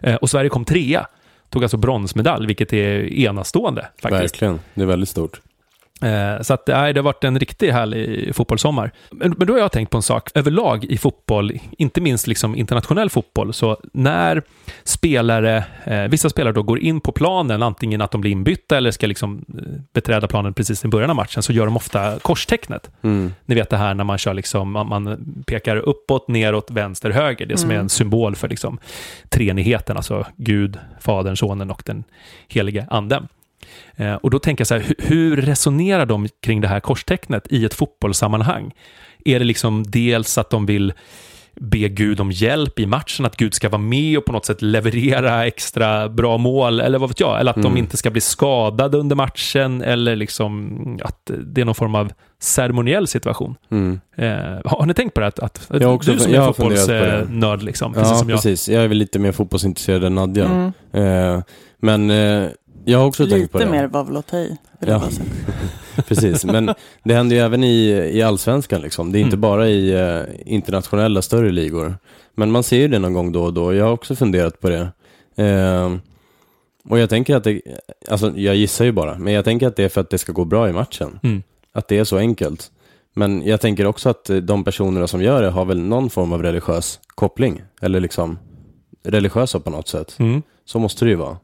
[0.00, 1.06] Eh, och Sverige kom trea,
[1.50, 4.22] tog alltså bronsmedalj, vilket är enastående faktiskt.
[4.22, 4.60] Verkligen.
[4.74, 5.40] Det är väldigt stort.
[6.02, 8.90] Eh, Så att, nej, det har varit en riktigt härlig fotbollssommar.
[9.10, 10.30] Men, men då har jag tänkt på en sak.
[10.34, 14.42] Överlag i fotboll, inte minst liksom internationell fotboll, så när
[14.84, 18.90] spelare, eh, vissa spelare då går in på planen, antingen att de blir inbytta eller
[18.90, 22.90] ska liksom eh, beträda planen precis i början av matchen, så gör de ofta korstecknet.
[23.02, 23.32] Mm.
[23.46, 27.46] Ni vet det här när man kör liksom, man, man pekar uppåt, neråt, vänster, höger.
[27.46, 28.78] Det som är en symbol för liksom
[29.28, 32.04] treenigheten, alltså Gud, Fadern, Sonen och den
[32.48, 33.28] helige Anden.
[33.96, 37.64] Eh, och då tänker jag så här, hur, resonerar de kring det här korstecknet i
[37.64, 38.72] ett fotbollssammanhang?
[39.24, 40.92] Är det liksom dels att de vill
[41.60, 44.62] be Gud om hjälp i matchen, att Gud ska vara med och på något sätt
[44.62, 47.76] leverera extra bra mål, eller vad vet jag, eller att de Mm.
[47.76, 53.06] inte ska bli skadade under matchen, eller liksom att det är någon form av ceremoniell
[53.06, 53.56] situation.
[53.70, 54.00] Mm.
[54.16, 55.26] Eh, har ni tänkt på det?
[55.26, 58.36] Att, att Jag också- du som jag är fotbollsnörd, liksom, precis Ja, som jag.
[58.38, 58.68] precis.
[58.68, 60.44] Jag är väl lite mer fotbollsintresserad än Nadja.
[60.44, 60.72] Mm.
[61.36, 61.42] Eh,
[61.82, 62.48] men eh,
[62.84, 63.64] jag har också tänkt på det.
[63.64, 65.02] Lite mer var väl att ta i, Ja.
[66.08, 69.12] Precis, men det händer ju även i, i allsvenskan liksom.
[69.12, 69.40] Det är inte Mm.
[69.40, 70.20] bara i eh,
[70.54, 71.96] internationella större ligor.
[72.34, 73.74] Men man ser ju det någon gång då och då.
[73.74, 74.88] Jag har också funderat på det.
[75.44, 75.94] Eh,
[76.88, 77.60] och jag tänker att det,
[78.08, 80.32] alltså jag gissar ju bara, men jag tänker att det är för att det ska
[80.32, 81.18] gå bra i matchen.
[81.22, 81.42] Mm.
[81.72, 82.70] Att det är så enkelt.
[83.14, 86.42] Men jag tänker också att de personerna som gör det har väl någon form av
[86.42, 87.62] religiös koppling.
[87.80, 88.38] Eller liksom
[89.02, 90.16] religiösa på något sätt.
[90.18, 90.42] Mm.
[90.64, 91.36] Så måste det ju vara.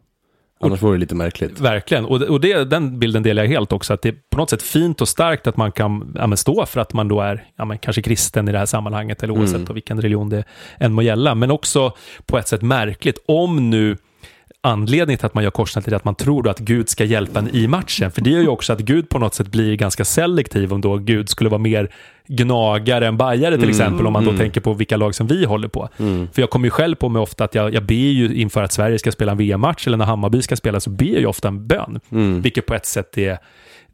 [0.60, 1.60] Annars vore det lite märkligt.
[1.60, 4.50] Verkligen, och, och det, den bilden delar jag helt också, att det är på något
[4.50, 7.64] sätt fint och starkt att man kan ja, stå för att man då är ja,
[7.64, 9.74] men kanske kristen i det här sammanhanget, eller oavsett Mm.
[9.74, 10.44] vilken religion det
[10.80, 11.92] än må gälla, men också
[12.26, 13.96] på ett sätt märkligt, om nu
[14.60, 17.38] anledningen till att man gör korsnätet är att man tror då att Gud ska hjälpa
[17.38, 20.04] en i matchen, för det gör ju också att Gud på något sätt blir ganska
[20.04, 21.90] selektiv om då Gud skulle vara mer
[22.28, 23.70] gnagare än bajare till Mm.
[23.70, 24.40] exempel, om man då Mm.
[24.40, 25.88] tänker på vilka lag som vi håller på.
[25.98, 26.28] Mm.
[26.32, 28.72] För jag kommer ju själv på mig ofta att jag, jag ber ju inför att
[28.72, 31.48] Sverige ska spela en VM-match eller när Hammarby ska spela så ber jag ju ofta
[31.48, 32.00] en bön.
[32.12, 32.42] Mm.
[32.42, 33.38] Vilket på ett sätt är,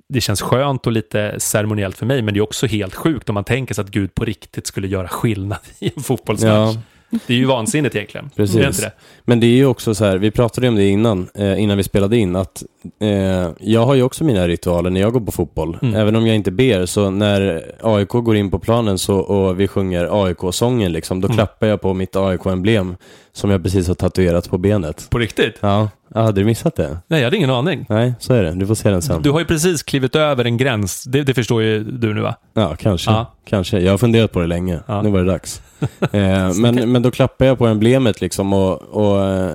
[0.08, 3.34] det känns skönt och lite ceremoniellt för mig, men det är också helt sjukt om
[3.34, 6.74] man tänker sig att Gud på riktigt skulle göra skillnad i en fotbollsmatch.
[6.74, 6.80] Ja.
[7.26, 8.30] Det är ju vansinnigt egentligen.
[8.36, 8.76] Precis.
[8.78, 8.92] Det det?
[9.24, 11.82] Men det är ju också så här, vi pratade om det innan, eh, innan vi
[11.82, 12.62] spelade in, att
[13.00, 15.78] eh, jag har ju också mina ritualer när jag går på fotboll.
[15.82, 15.94] Mm.
[15.94, 19.68] Även om jag inte ber, så när AIK går in på planen så, och vi
[19.68, 21.36] sjunger AIK-sången, liksom, då Mm.
[21.36, 22.96] klappar jag på mitt AIK-emblem
[23.32, 25.06] som jag precis har tatuerat på benet.
[25.10, 25.54] På riktigt?
[25.60, 26.98] Ja, jag hade du missat det?
[27.06, 27.86] Nej, jag hade ingen aning.
[27.88, 28.52] Nej, så är det.
[28.52, 29.22] Du får se den sen.
[29.22, 32.34] Du har ju precis klivit över en gräns, det, det förstår ju du nu va?
[32.54, 33.10] Ja, kanske.
[33.10, 33.34] Ja.
[33.44, 33.80] Kanske.
[33.80, 34.80] Jag har funderat på det länge.
[34.86, 35.02] Ja.
[35.02, 35.62] Nu var det dags.
[36.12, 39.50] eh, men, men då klappar jag på emblemet liksom och, och eh,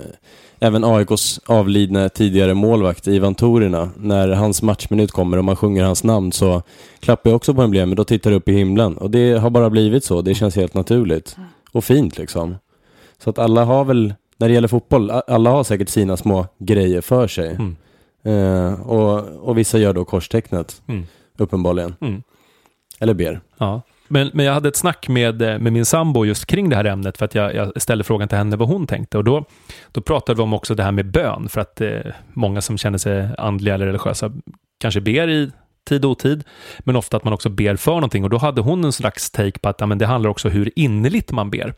[0.60, 6.04] även AIKs avlidne tidigare målvakt Ivan Torina, när hans matchminut kommer och man sjunger hans
[6.04, 6.62] namn så
[7.00, 8.98] klappar jag också på emblemet och tittar upp i himlen.
[8.98, 10.22] Och det har bara blivit så.
[10.22, 11.38] Det känns helt naturligt.
[11.72, 12.56] Och fint liksom.
[13.24, 17.02] Så att alla har väl, när det gäller fotboll, alla har säkert sina små grejer
[17.02, 17.50] för sig.
[17.56, 17.76] Mm.
[18.24, 21.04] Eh, och, och vissa gör då korstecknet, Mm.
[21.38, 21.96] uppenbarligen.
[22.02, 22.22] Mm.
[23.00, 23.41] Eller ber.
[23.58, 23.82] Ja.
[24.08, 26.86] Men, men jag hade ett snack med, eh, med min sambo just kring det här
[26.86, 29.17] ämnet för att jag, jag ställde frågan till henne vad hon tänkte.
[29.17, 29.46] Och då,
[29.91, 32.00] då pratade vi om också det här med bön, för att eh,
[32.34, 34.32] många som känner sig andliga eller religiösa
[34.80, 35.52] kanske ber i
[35.88, 36.43] tid och otid,
[36.80, 38.23] men ofta att man också ber för någonting.
[38.23, 40.71] Och då hade hon en slags take på att ja, men det handlar också hur
[40.76, 41.73] innerligt man ber.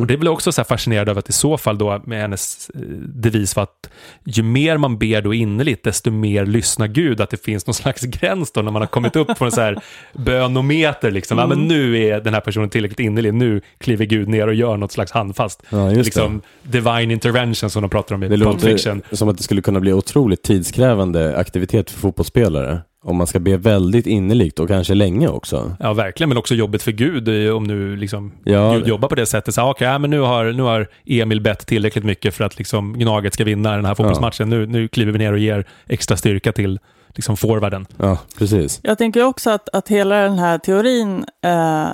[0.00, 2.80] Och det blev också så fascinerad av att i så fall då med hennes eh,
[2.98, 3.90] devis var att
[4.24, 7.20] ju mer man ber då innerligt, desto mer lyssnar Gud.
[7.20, 9.60] Att det finns någon slags gräns då när man har kommit upp på en så
[9.60, 9.78] här
[10.12, 11.10] bönometer.
[11.10, 11.38] Liksom.
[11.38, 14.76] Ja, men nu är den här personen tillräckligt innerlig, nu kliver Gud ner och gör
[14.76, 15.62] något slags handfast.
[15.70, 15.94] Ja, det.
[16.02, 18.96] liksom divine intervention som de pratar om i Det Pulp Fiction.
[18.96, 22.80] låter som att det skulle kunna bli otroligt tidskrävande aktivitet för fotbollsspelare.
[23.04, 25.76] Om man ska be väldigt innerligt och kanske länge också.
[25.80, 28.72] Ja, verkligen, men också jobbigt för Gud eh, om nu liksom Ja.
[28.72, 29.54] Gud jobbar på det sättet.
[29.54, 32.58] Så, ah, okej, ja, men nu, har, nu har Emil bett tillräckligt mycket för att
[32.58, 34.48] liksom, Gnaget ska vinna den här fotbollsmatchen.
[34.48, 37.86] Nu, nu kliver vi ner och ger extra styrka till liksom, forwarden.
[37.96, 38.80] Ja, precis.
[38.82, 41.86] Jag tänker också att, att hela den här teorin, eh,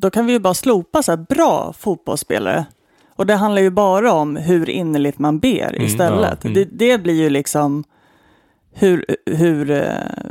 [0.00, 2.64] då kan vi ju bara slopa så här bra fotbollsspelare.
[3.16, 6.38] Och det handlar ju bara om hur innerligt man ber istället.
[6.42, 6.54] ja, mm.
[6.54, 7.84] det, det blir ju liksom
[8.74, 9.84] hur, hur eh,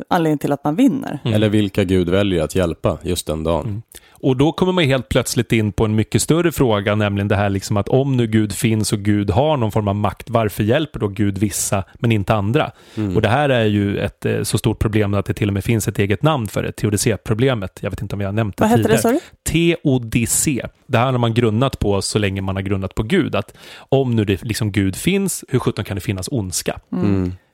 [0.08, 1.20] anledningen till att man vinner.
[1.24, 1.36] Mm.
[1.36, 3.84] Eller vilka Gud väljer att hjälpa just den dagen.
[4.24, 7.50] Och då kommer man helt plötsligt in på en mycket större fråga, nämligen det här
[7.50, 11.00] liksom att om nu Gud finns och Gud har någon form av makt, varför hjälper
[11.00, 12.72] då Gud vissa men inte andra?
[13.16, 15.64] Och det här är ju ett eh, så stort problem att det till och med
[15.64, 17.80] finns ett eget namn för det, teodicé-problemet.
[17.82, 19.02] Jag vet inte om jag har nämnt det Vad det, tidigare.
[19.02, 19.20] sa du?
[19.44, 20.68] Teodicé.
[20.88, 23.54] Det här har man grundat på så länge man har grundat på Gud, att
[23.90, 26.80] om nu det liksom Gud finns, hur sjutton kan det finnas ondska?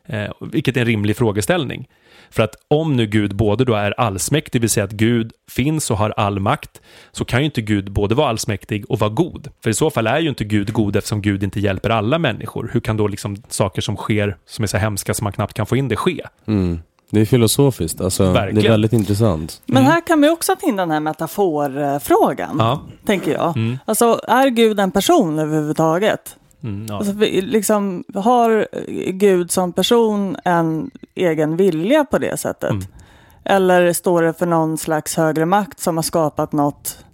[0.10, 1.88] Eh, vilket är en rimlig frågeställning.
[2.32, 5.92] För att om nu Gud både då är allsmäktig, det vill säga att Gud finns
[5.92, 9.48] och har all makt, så kan ju inte Gud både vara allsmäktig och vara god.
[9.64, 12.70] För i så fall är ju inte Gud god eftersom Gud inte hjälper alla människor.
[12.74, 15.66] Hur kan då liksom saker som sker, som är så hemska som man knappt kan
[15.66, 16.22] få in det, ske?
[16.46, 16.80] Mm.
[17.12, 19.62] Det är filosofiskt, alltså, det är väldigt intressant.
[19.66, 22.82] Men här kan vi också ta in den här metaforfrågan, Ja.
[23.06, 23.78] tänker jag.
[23.86, 26.36] Alltså, är Gud en person överhuvudtaget?
[26.64, 26.98] Mm, ja.
[26.98, 28.68] Alltså, vi- liksom, har
[29.12, 32.72] Gud som person en egen vilja på det sättet?
[32.72, 32.84] Mm.
[33.46, 37.06] Eller står det för någon slags högre makt som har skapat något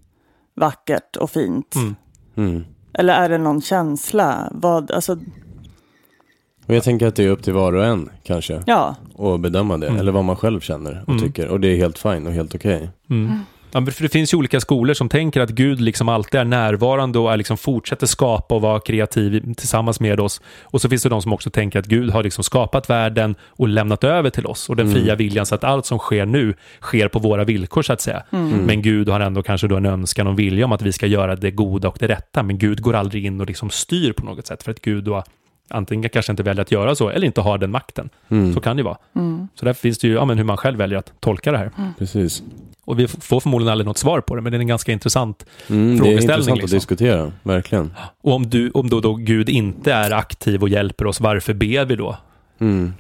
[0.56, 1.76] vackert och fint?
[1.76, 1.96] Mm.
[2.36, 2.64] Mm.
[2.94, 4.50] Eller är det någon känsla?
[4.52, 5.18] Vad, alltså,
[6.68, 9.78] Och jag tänker att det är upp till var och en kanske, ja, att bedöma
[9.78, 9.88] det.
[9.88, 10.00] Mm.
[10.00, 11.22] Eller vad man själv känner och Mm.
[11.24, 11.48] tycker.
[11.48, 12.90] Och det är helt fine och helt okej.
[13.10, 13.40] Mm.
[13.76, 17.20] Ja, för det finns ju olika skolor som tänker att Gud liksom alltid är närvarande
[17.20, 20.42] och är liksom fortsätter skapa och vara kreativ tillsammans med oss.
[20.64, 23.68] Och så finns det de som också tänker att Gud har liksom skapat världen och
[23.68, 27.08] lämnat över till oss och den fria viljan så att allt som sker nu sker
[27.08, 28.24] på våra villkor så att säga.
[28.66, 31.36] Men Gud har ändå kanske då en önskan och vilja om att vi ska göra
[31.36, 32.44] det goda och det rätta.
[32.44, 35.24] Men Gud går aldrig in och liksom styr på något sätt för att Gud då
[35.70, 38.10] antingen kanske inte väljer att göra så eller inte har den makten.
[38.54, 38.98] Så kan det ju vara.
[39.56, 41.72] Så därför finns det ju ja, men hur man själv väljer att tolka det här.
[42.00, 42.44] Precis.
[42.86, 45.46] Och vi får förmodligen aldrig något svar på det, men det är en ganska intressant.
[45.68, 46.66] Mm, det är Frågeställning, intressant liksom.
[46.66, 47.94] att diskutera, verkligen.
[48.22, 51.86] Och om, du, om då, då Gud inte är aktiv och hjälper oss, varför ber
[51.86, 52.18] vi då?
[52.60, 52.94] Mm.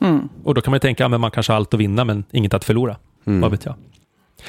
[0.00, 0.28] mm.
[0.44, 2.24] Och då kan man ju tänka, ja, men man kanske har allt att vinna, men
[2.30, 2.96] inget att förlora.
[3.26, 3.40] Mm.
[3.40, 3.74] Vad vet jag.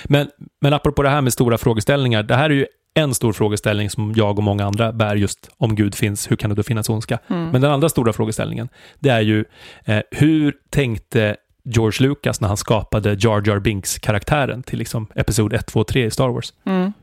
[0.03, 0.29] Men,
[0.61, 4.13] men apropå det här med stora frågeställningar, det här är ju en stor frågeställning som
[4.15, 7.19] jag och många andra bär just om Gud finns, hur kan det då finnas ondska?
[7.27, 9.45] Men den andra stora frågeställningen, det är ju
[9.85, 11.35] eh, hur tänkte
[11.69, 16.11] George Lucas när han skapade Jar Jar Binks-karaktären till liksom episod 1, 2, 3 i
[16.11, 16.53] Star Wars?
[16.65, 16.93] Mm.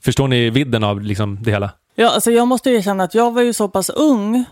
[0.00, 1.70] Förstår ni vidden av liksom det hela?
[1.94, 4.44] Ja, alltså jag måste erkänna att jag var ju så pass ung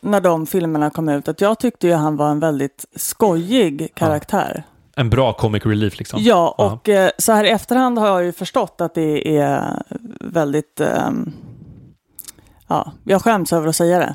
[0.00, 4.62] när de filmerna kom ut att jag tyckte ju han var en väldigt skojig karaktär.
[4.96, 6.20] En bra comic relief liksom.
[6.22, 9.82] Ja, och eh, så här i efterhand har jag ju förstått att det är
[10.20, 10.80] väldigt...
[10.80, 11.32] ehm,
[12.68, 14.14] ja, jag skäms över att säga det.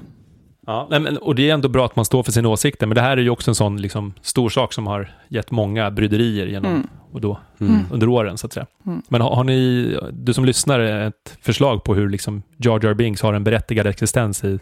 [0.66, 3.02] Ja, men, och det är ändå bra att man står för sina åsikter, men det
[3.02, 6.72] här är ju också en sån liksom, stor sak som har gett många bryderier genom,
[6.72, 6.88] Mm.
[7.12, 7.80] och då, Mm.
[7.92, 8.66] under åren, så att säga.
[8.86, 9.02] Mm.
[9.10, 13.22] Men har, har ni, du som lyssnar, ett förslag på hur liksom, Jar Jar Binks
[13.22, 14.60] har en berättigad existens i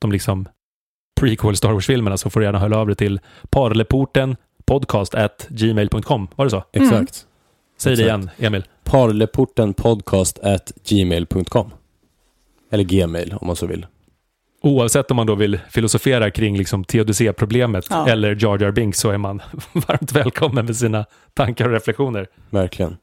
[0.00, 0.48] de liksom,
[1.20, 6.28] prequel Star Wars-filmerna, så får du gärna höra av dig till parleporten podcast at gmail.com.
[6.36, 6.64] Var det så?
[6.72, 7.26] Exakt.
[7.78, 8.64] Säg det igen, Emil.
[8.84, 11.70] Parleporten podcast at gmail.com.
[12.70, 13.86] Eller gmail om man så vill.
[14.62, 18.08] Oavsett om man då vill filosofera kring liksom teodicé-problemet Ja.
[18.08, 19.42] eller Jar Jar Binks så är man
[19.72, 22.26] varmt välkommen med sina tankar och reflektioner.
[22.50, 22.96] Verkligen.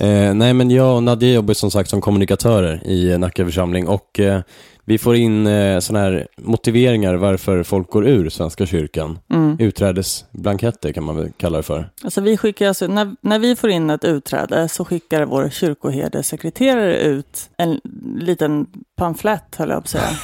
[0.00, 4.20] Eh, nej men jag och Nadia jobbar som sagt som kommunikatörer i Nacka församling och
[4.20, 4.40] eh,
[4.84, 9.18] vi får in eh, sådana här motiveringar varför folk går ur Svenska kyrkan.
[9.30, 9.56] Mm.
[9.60, 11.90] Utträdesblanketter kan man väl kalla det för.
[12.04, 16.98] Alltså vi skickar alltså, när, när vi får in ett utträde så skickar vår kyrkoherdesekreterare
[16.98, 17.80] ut en
[18.16, 18.66] liten
[18.96, 20.08] pamflett, höll jag på att säga.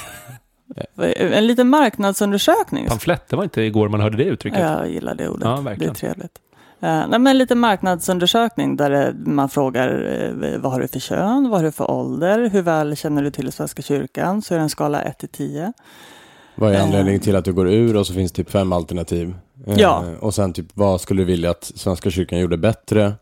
[1.16, 2.86] En liten marknadsundersökning.
[2.86, 4.60] Pamflett, det var inte igår man hörde det uttrycket.
[4.60, 5.44] Jag gillar det ordet.
[5.44, 6.38] Ja, det är trevligt.
[6.82, 9.88] Uh, nej, men en liten marknadsundersökning där det, man frågar
[10.44, 13.30] eh, vad har du för kön, vad har du för ålder, hur väl känner du
[13.30, 15.72] till Svenska kyrkan, så är det en skala 1 till 10.
[16.54, 16.82] Vad är Eh.
[16.84, 19.34] anledningen till att du går ur och så finns typ fem alternativ.
[19.66, 20.04] Eh, Ja.
[20.20, 23.12] Och sen typ vad skulle du vilja att Svenska kyrkan gjorde bättre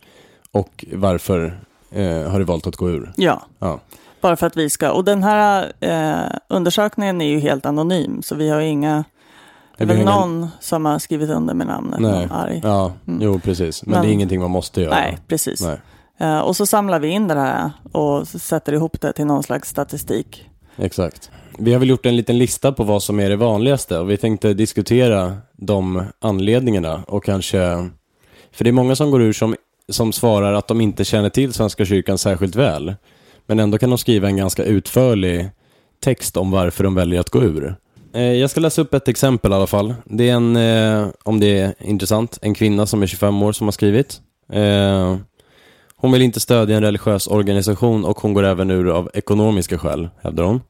[0.52, 3.12] och varför eh, har du valt att gå ur?
[3.16, 3.80] Ja, Ja,
[4.20, 4.90] bara för att vi ska.
[4.92, 9.04] Och den här eh, undersökningen är ju helt anonym, så vi har inga
[9.78, 12.12] det är väl inga- någon som har skrivit under med namnet, Nej.
[12.26, 12.60] någon arg.
[12.64, 13.22] ja Mm.
[13.22, 13.86] jo precis.
[13.86, 14.94] Men, Men- det är ingenting man måste göra.
[14.94, 15.60] Nej, precis.
[15.62, 15.76] Nej,
[16.20, 19.68] Eh, och så samlar vi in det här och sätter ihop det till någon slags
[19.68, 20.48] statistik.
[20.76, 21.30] exakt.
[21.58, 24.16] Vi har väl gjort en liten lista på vad som är det vanligaste och vi
[24.16, 27.58] tänkte diskutera de anledningarna och kanske,
[28.52, 29.56] för det är många som går ur som,
[29.88, 32.94] som svarar att de inte känner till Svenska kyrkan särskilt väl,
[33.46, 35.50] men ändå kan de skriva en ganska utförlig
[36.04, 37.76] text om varför de väljer att gå ur.
[38.12, 39.94] Eh, jag ska läsa upp ett exempel i alla fall.
[40.04, 43.66] Det är en, eh, om det är intressant, en kvinna som är 25 år som
[43.66, 44.20] har skrivit.
[44.52, 45.16] Eh,
[45.96, 50.08] hon vill inte stödja en religiös organisation och hon går även ur av ekonomiska skäl,
[50.22, 50.60] hävdar hon.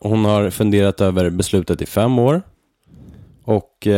[0.00, 2.42] Hon har funderat över beslutet i fem år.
[3.44, 3.88] Och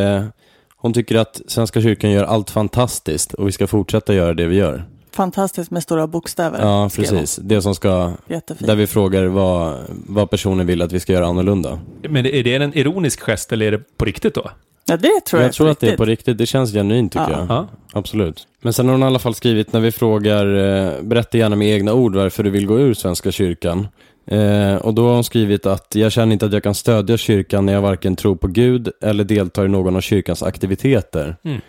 [0.77, 4.57] hon tycker att Svenska kyrkan gör allt fantastiskt och vi ska fortsätta göra det vi
[4.57, 4.85] gör.
[5.19, 6.59] Fantastiskt med stora bokstäver.
[6.63, 7.37] Ja, precis.
[7.43, 8.67] Det som ska, Jättefint.
[8.67, 11.79] där vi frågar vad, vad personen vill att vi ska göra annorlunda.
[12.09, 14.51] Men är det en ironisk gest eller är det på riktigt då?
[14.87, 16.39] Ja, det tror jag, Jag tror att det är på riktigt.
[16.39, 17.39] Det känns genuint tycker Ja.
[17.39, 17.47] jag.
[17.49, 17.67] Ja.
[17.93, 18.47] Absolut.
[18.61, 21.69] Men sen har hon i alla fall skrivit när vi frågar, eh, berätta gärna med
[21.69, 23.89] egna ord varför du vill gå ur Svenska kyrkan.
[24.27, 27.67] Eh, och då har hon skrivit att jag känner inte att jag kan stödja kyrkan
[27.67, 31.37] när jag varken tror på Gud eller deltar i någon av kyrkans aktiviteter.
[31.43, 31.61] Mm.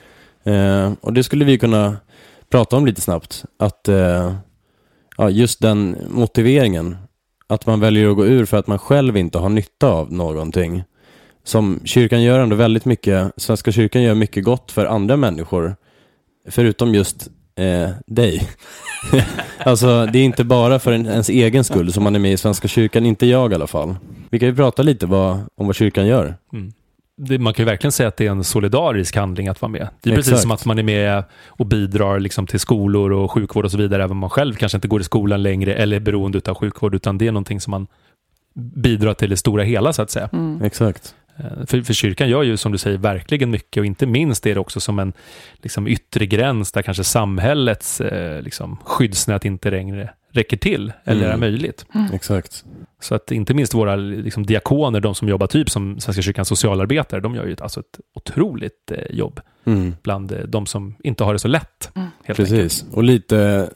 [0.43, 1.97] Eh, och det skulle vi kunna
[2.49, 3.45] prata om lite snabbt.
[3.59, 4.33] Att eh,
[5.17, 6.97] ja, just den motiveringen,
[7.47, 10.83] att man väljer att gå ur för att man själv inte har nytta av någonting.
[11.43, 15.75] Som kyrkan gör ändå väldigt mycket, Svenska kyrkan gör mycket gott för andra människor.
[16.49, 18.49] Förutom just eh, dig.
[19.57, 22.37] alltså det är inte bara för en, ens egen skull som man är med i
[22.37, 23.95] Svenska kyrkan, inte jag i alla fall.
[24.29, 26.35] Vi kan ju prata lite vad, om vad kyrkan gör.
[26.53, 26.73] Mm.
[27.21, 29.87] Det, man kan ju verkligen säga att det är en solidarisk handling att vara med.
[30.01, 30.41] Det är precis Exakt.
[30.41, 34.03] som att man är med och bidrar liksom till skolor och sjukvård och så vidare,
[34.03, 36.95] även om man själv kanske inte går i skolan längre eller är beroende av sjukvård,
[36.95, 37.87] utan det är någonting som man
[38.55, 40.29] bidrar till det stora hela, så att säga.
[40.33, 40.61] Mm.
[40.61, 41.15] Exakt.
[41.37, 44.53] Eh, För, för kyrkan gör ju, som du säger, verkligen mycket och inte minst är
[44.53, 45.13] det också som en
[45.57, 51.33] liksom, yttre gräns där kanske samhällets eh, liksom, skyddsnät inte längre räcker till eller Mm.
[51.33, 51.85] är möjligt.
[52.13, 52.63] Exakt.
[53.01, 57.21] Så att inte minst våra liksom, diakoner, de som jobbar typ som Svenska kyrkans socialarbetare,
[57.21, 59.95] de gör ju ett, alltså ett otroligt eh, jobb Mm.
[60.03, 61.91] bland eh, de som inte har det så lätt.
[61.95, 62.37] Helt enkelt.
[62.37, 62.85] Precis.
[62.91, 63.69] Och lite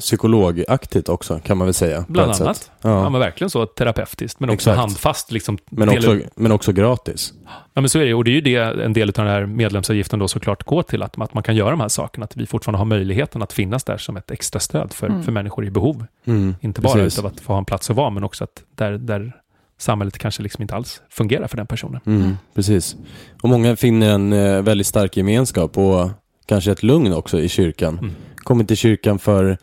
[0.00, 2.04] psykologaktigt också kan man väl säga.
[2.08, 2.56] Bland annat.
[2.56, 2.70] sätt.
[2.82, 2.90] Ja.
[2.90, 3.10] Ja.
[3.10, 4.78] men verkligen så terapeutiskt, men också Exakt.
[4.78, 5.32] handfast.
[5.32, 7.32] Liksom, Men, också, men också gratis.
[7.74, 8.14] Ja, men så är det.
[8.14, 11.02] Och det är ju det en del av den här medlemsavgiften då såklart går till,
[11.02, 12.24] att, att man kan göra de här sakerna.
[12.24, 15.22] Att vi fortfarande har möjligheten att finnas där som ett extra stöd för, Mm.
[15.22, 16.04] för människor i behov.
[16.24, 16.54] Mm.
[16.60, 17.18] Inte bara Precis.
[17.18, 19.32] utav att få ha en plats att vara, men också att där, där
[19.78, 22.00] samhället kanske liksom inte alls fungerar för den personen.
[22.06, 22.96] Mm, precis.
[23.42, 26.10] Och många finner en eh, väldigt stark gemenskap och
[26.46, 28.14] kanske ett lugn också i kyrkan.
[28.48, 28.56] Mm.
[28.56, 29.58] Kommer till kyrkan för,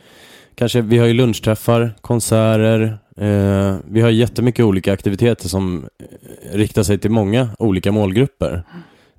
[0.56, 6.84] kanske, vi har ju lunchträffar, konserter, eh, vi har jättemycket olika aktiviteter som eh, riktar
[6.84, 8.63] sig till många olika målgrupper.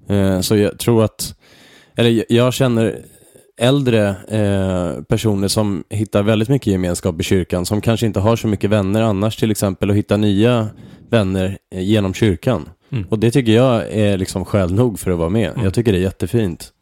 [0.09, 1.35] Eh, så jag tror att,
[1.97, 2.99] eller jag- känner
[3.61, 8.49] äldre eh, personer som hittar väldigt mycket gemenskap i kyrkan, som kanske inte har så
[8.49, 10.69] mycket vänner annars till exempel, och hitta nya
[11.11, 12.69] vänner eh, genom kyrkan.
[12.93, 13.05] Mm.
[13.11, 15.51] Och det tycker jag är liksom skäl nog för att vara med.
[15.51, 15.65] Mm.
[15.65, 16.73] Jag tycker det är jättefint.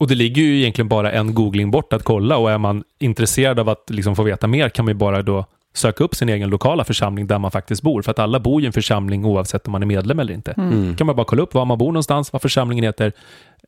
[0.00, 3.58] Och det ligger ju egentligen bara en googling bort att kolla och är man intresserad
[3.58, 6.50] av att liksom få veta mer kan man ju bara då söka upp sin egen
[6.50, 8.02] lokala församling där man faktiskt bor.
[8.02, 10.52] För att alla bor i en församling oavsett om man är medlem eller inte.
[10.52, 10.96] Mm.
[10.96, 13.12] kan man bara kolla upp var man bor någonstans, vad församlingen heter,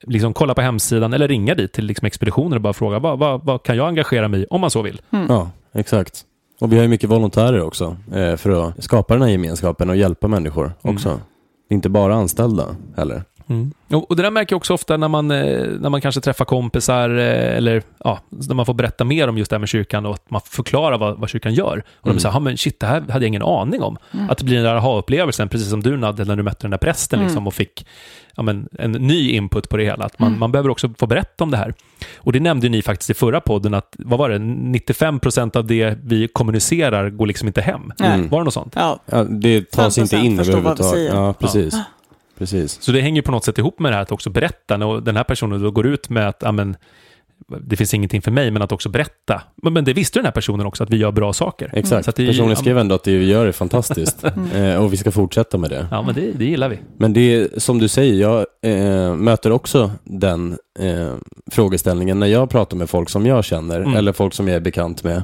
[0.03, 3.45] liksom kolla på hemsidan eller ringa dit till liksom expeditionen och bara fråga vad, vad,
[3.45, 5.01] vad kan jag engagera mig i, om man så vill.
[5.11, 6.25] Ja, exakt.
[6.61, 9.97] Och vi har ju mycket volontärer också eh, för att skapa den här gemenskapen och
[9.97, 11.09] hjälpa människor också.
[11.09, 11.21] Mm.
[11.71, 13.23] Inte bara anställda heller.
[13.91, 16.45] Och, och det där märker jag också ofta när man, eh, när man kanske träffar
[16.45, 20.07] kompisar eh, eller ja, när man får berätta mer om just det här med kyrkan
[20.07, 21.83] och att man förklarar vad, vad kyrkan gör.
[22.01, 22.17] Och Mm.
[22.17, 23.97] de säger, ja men shit, det här hade jag ingen aning om.
[24.29, 26.79] Att det blir den där aha-upplevelsen, precis som du Nadja, när du mötte den där
[26.79, 27.27] prästen Mm.
[27.29, 27.87] liksom, och fick
[28.37, 30.05] ja, men, en ny input på det hela.
[30.05, 31.75] Att man, man behöver också få berätta om det här.
[32.17, 35.99] Och det nämnde ni faktiskt i förra podden, att vad var det, 95% av det
[36.05, 37.93] vi kommunicerar går liksom inte hem.
[38.01, 38.29] Mm.
[38.29, 38.73] Var det något sånt?
[38.77, 41.13] Ja, Ja, det tas 5% inte in överhuvudtaget.
[41.15, 41.75] Ja, precis.
[42.43, 42.79] Precis.
[42.83, 44.87] Så det hänger på något sätt ihop med det här att också berätta.
[44.87, 46.77] Och den här personen då går ut med att, ja, men,
[47.61, 49.43] det finns ingenting för mig, men att också berätta.
[49.63, 51.71] Men, det visste den här personen också, att vi gör bra saker.
[51.73, 52.17] Exakt.
[52.17, 54.25] Det är- Personen skrev ändå att det vi gör är fantastiskt.
[54.55, 55.87] eh, och vi ska fortsätta med det.
[55.91, 56.79] Ja, men det, det gillar vi.
[56.97, 61.15] Men det är som du säger, jag eh, möter också den eh,
[61.51, 63.97] frågeställningen när jag pratar med folk som jag känner Mm.
[63.97, 65.23] eller folk som jag är bekant med.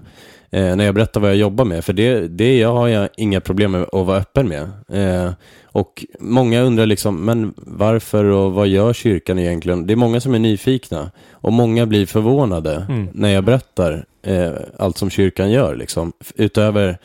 [0.51, 3.41] Eh, när jag berättar vad jag jobbar med, för det, det jag har jag inga
[3.41, 4.63] problem med att vara öppen med.
[4.89, 5.33] Eh,
[5.65, 9.87] och många undrar liksom, men varför och vad gör kyrkan egentligen?
[9.87, 13.09] Det är många som är nyfikna och många blir förvånade Mm.
[13.13, 16.99] när jag berättar eh, allt som kyrkan gör, liksom, utöver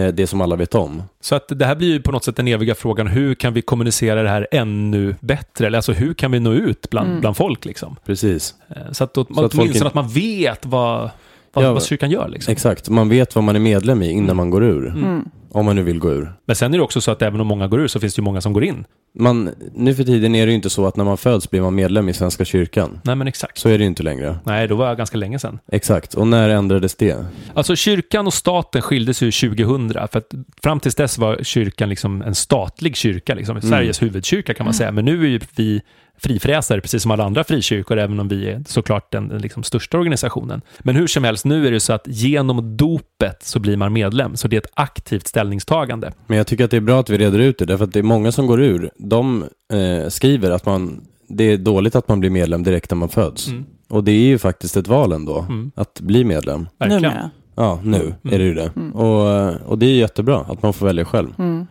[0.00, 1.02] det som alla vet om.
[1.20, 3.62] Så att det här blir ju på något sätt den eviga frågan, hur kan vi
[3.62, 5.66] kommunicera det här ännu bättre?
[5.66, 7.20] Eller alltså hur kan vi nå ut bland, Mm.
[7.20, 7.96] bland folk liksom?
[8.06, 8.54] Precis.
[8.68, 11.10] Eh, Så att, då, att folk åtminstone att man vet vad,
[11.52, 12.52] vad, Ja, vad kyrkan gör liksom.
[12.52, 14.86] Exakt, man vet vad man är medlem i innan man går ur.
[14.88, 15.24] Mm.
[15.54, 16.32] Om man nu vill gå ur.
[16.46, 18.20] Men sen är det också så att även om många går ur så finns det
[18.20, 18.84] ju många som går in.
[19.18, 21.74] Man, nu för tiden är det ju inte så att när man föds blir man
[21.74, 23.00] medlem i Svenska kyrkan.
[23.04, 23.58] Nej, men exakt.
[23.58, 24.36] Så är det ju inte längre.
[24.44, 25.58] Nej, då var jag ganska länge sedan.
[25.72, 27.26] Exakt, och när ändrades det?
[27.54, 32.22] Alltså kyrkan och staten skildes ju 2000, för att fram tills dess var kyrkan liksom
[32.22, 34.92] en statlig kyrka, liksom, Sveriges huvudkyrka kan man säga.
[34.92, 35.82] Men nu är ju vi
[36.18, 39.98] frifräsare, precis som alla andra frikyrkor, även om vi är såklart den, den liksom största
[39.98, 40.60] organisationen.
[40.78, 44.36] Men hur som helst, nu är det så att genom dopet så blir man medlem,
[44.36, 46.12] så det är ett aktivt ställningstagande.
[46.26, 47.98] Men jag tycker att det är bra att vi reder ut det, därför att det
[47.98, 48.90] är många som går ur.
[48.98, 53.08] De eh, skriver att man, det är dåligt att man blir medlem direkt när man
[53.08, 53.48] föds.
[53.48, 53.64] Mm.
[53.88, 55.70] Och det är ju faktiskt ett val ändå, Mm.
[55.74, 56.68] att bli medlem.
[56.78, 57.12] Verkligen.
[57.56, 58.70] Ja, nu är det ju det.
[58.94, 61.28] Och, eh, och det är jättebra att man får välja själv.
[61.38, 61.66] Mm.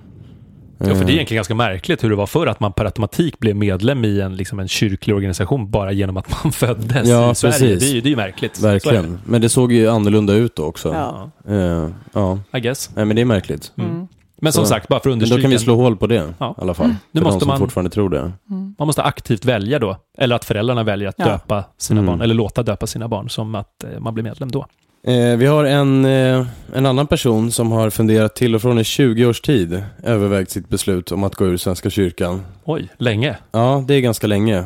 [0.89, 2.85] Ja, för det är Eh, egentligen ganska märkligt hur det var förr, att man per
[2.85, 7.31] automatik blev medlem i en, liksom en kyrklig organisation bara genom att man föddes Ja,
[7.31, 7.53] i Sverige.
[7.53, 7.79] precis.
[7.79, 8.59] Det är ju det är ju märkligt.
[8.59, 9.19] Verkligen.
[9.25, 10.93] Men det såg ju annorlunda ut då också.
[10.93, 11.31] Ja.
[11.45, 11.55] det.
[11.55, 12.39] Eh, ja.
[12.57, 12.89] I guess.
[12.95, 13.71] Nej, men det är märkligt.
[13.77, 14.07] Mm.
[14.41, 15.41] Men som Så- sagt, bara för att Men då understryka.
[15.41, 16.55] kan vi slå hål på det Ja.
[16.57, 16.87] i alla fall.
[17.11, 18.31] Nu för måste de som man- fortfarande tror det.
[18.79, 21.25] Man måste aktivt välja då, eller att föräldrarna väljer att Ja.
[21.25, 22.05] döpa sina Mm.
[22.11, 24.65] barn, eller låta döpa sina barn som att eh, man blir medlem då.
[25.07, 28.83] Eh, vi har en, eh, en annan person som har funderat till och från i
[28.83, 32.45] 20 års tid övervägt sitt beslut om att gå ur Svenska kyrkan.
[32.63, 33.37] Oj, länge.
[33.51, 34.63] Ja, det är ganska länge.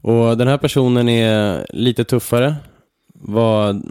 [0.00, 2.54] Och den här personen är lite tuffare
[3.14, 3.82] vad,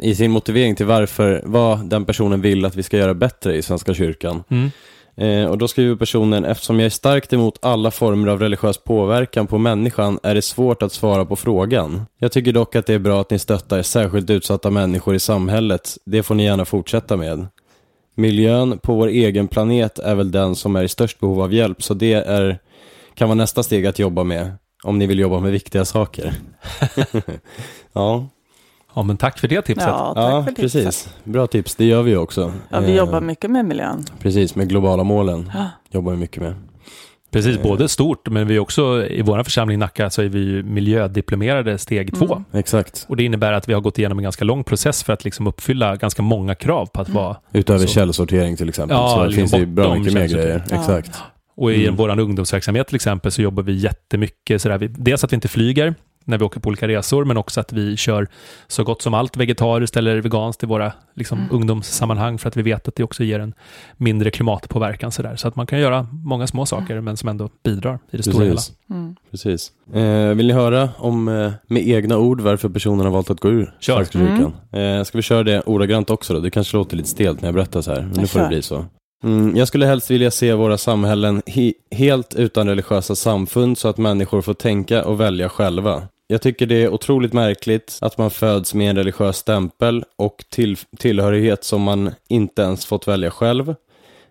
[0.00, 3.62] i sin motivering till varför, vad den personen vill att vi ska göra bättre i
[3.62, 4.44] Svenska kyrkan.
[4.48, 4.70] Mm.
[5.18, 9.46] Eh, och då skriver personen, eftersom jag är starkt emot alla former av religiös påverkan
[9.46, 12.02] på människan är det svårt att svara på frågan.
[12.18, 15.96] Jag tycker dock att det är bra att ni stöttar särskilt utsatta människor i samhället.
[16.04, 17.46] Det får ni gärna fortsätta med.
[18.14, 21.82] Miljön på vår egen planet är väl den som är i störst behov av hjälp,
[21.82, 22.58] så det är,
[23.14, 24.52] kan vara nästa steg att jobba med.
[24.84, 26.34] Om ni vill jobba med viktiga saker.
[27.92, 28.26] ja,
[28.94, 29.88] Ja, men tack för det tipset.
[29.88, 30.84] Ja, tack ja för tipset.
[30.84, 31.14] precis.
[31.24, 32.52] Bra tips, det gör vi också.
[32.70, 34.04] Ja, vi Eh, jobbar mycket med miljön.
[34.22, 35.64] Precis, med globala målen Ja.
[35.90, 36.54] jobbar vi mycket med.
[37.30, 37.62] Precis, Eh.
[37.62, 40.62] både stort, men vi är också i vår församling i Nacka så är vi ju
[40.62, 42.24] miljödiplomerade steg två.
[42.34, 42.44] Mm.
[42.52, 43.06] Exakt.
[43.08, 45.46] Och det innebär att vi har gått igenom en ganska lång process för att liksom
[45.46, 48.96] uppfylla ganska många krav på att vara Utöver Så- källsortering till exempel.
[48.96, 50.64] Ja, så det liksom finns det ju bra mycket mer grejer.
[50.70, 50.76] Ja.
[50.76, 51.18] Exakt.
[51.56, 51.96] Och i Mm.
[51.96, 54.78] vår ungdomsverksamhet till exempel så jobbar vi jättemycket sådär.
[54.78, 55.94] Vi, dels att vi inte flyger
[56.28, 58.28] när vi åker på olika resor, men också att vi kör
[58.66, 61.50] så gott som allt vegetariskt eller veganskt i våra liksom, Mm.
[61.52, 63.54] ungdomssammanhang för att vi vet att det också ger en
[63.96, 65.12] mindre klimatpåverkan.
[65.12, 65.36] Sådär.
[65.36, 68.44] Så att man kan göra många små saker, men som ändå bidrar i det stora
[68.44, 68.54] hela.
[68.54, 68.72] Precis.
[68.90, 69.16] Mm.
[69.30, 69.72] Precis.
[69.94, 73.48] Eh, vill ni höra om, eh, med egna ord varför personen har valt att gå
[73.48, 73.94] ur Kör.
[73.96, 74.52] Svenska kyrkan?
[74.82, 76.40] Eh, ska vi köra det ordagrant också då?
[76.40, 78.62] Det kanske låter lite stelt när jag berättar så här, men nu får det bli
[78.62, 78.84] så.
[79.24, 83.98] Mm, jag skulle helst vilja se våra samhällen he- helt utan religiösa samfund så att
[83.98, 86.02] människor får tänka och välja själva.
[86.30, 90.76] Jag tycker det är otroligt märkligt att man föds med en religiös stämpel och till-
[90.98, 93.74] tillhörighet som man inte ens fått välja själv.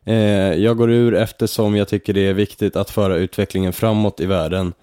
[0.04, 0.16] Eh,
[0.54, 4.74] jag går ur eftersom jag tycker det är viktigt att föra utvecklingen framåt i världen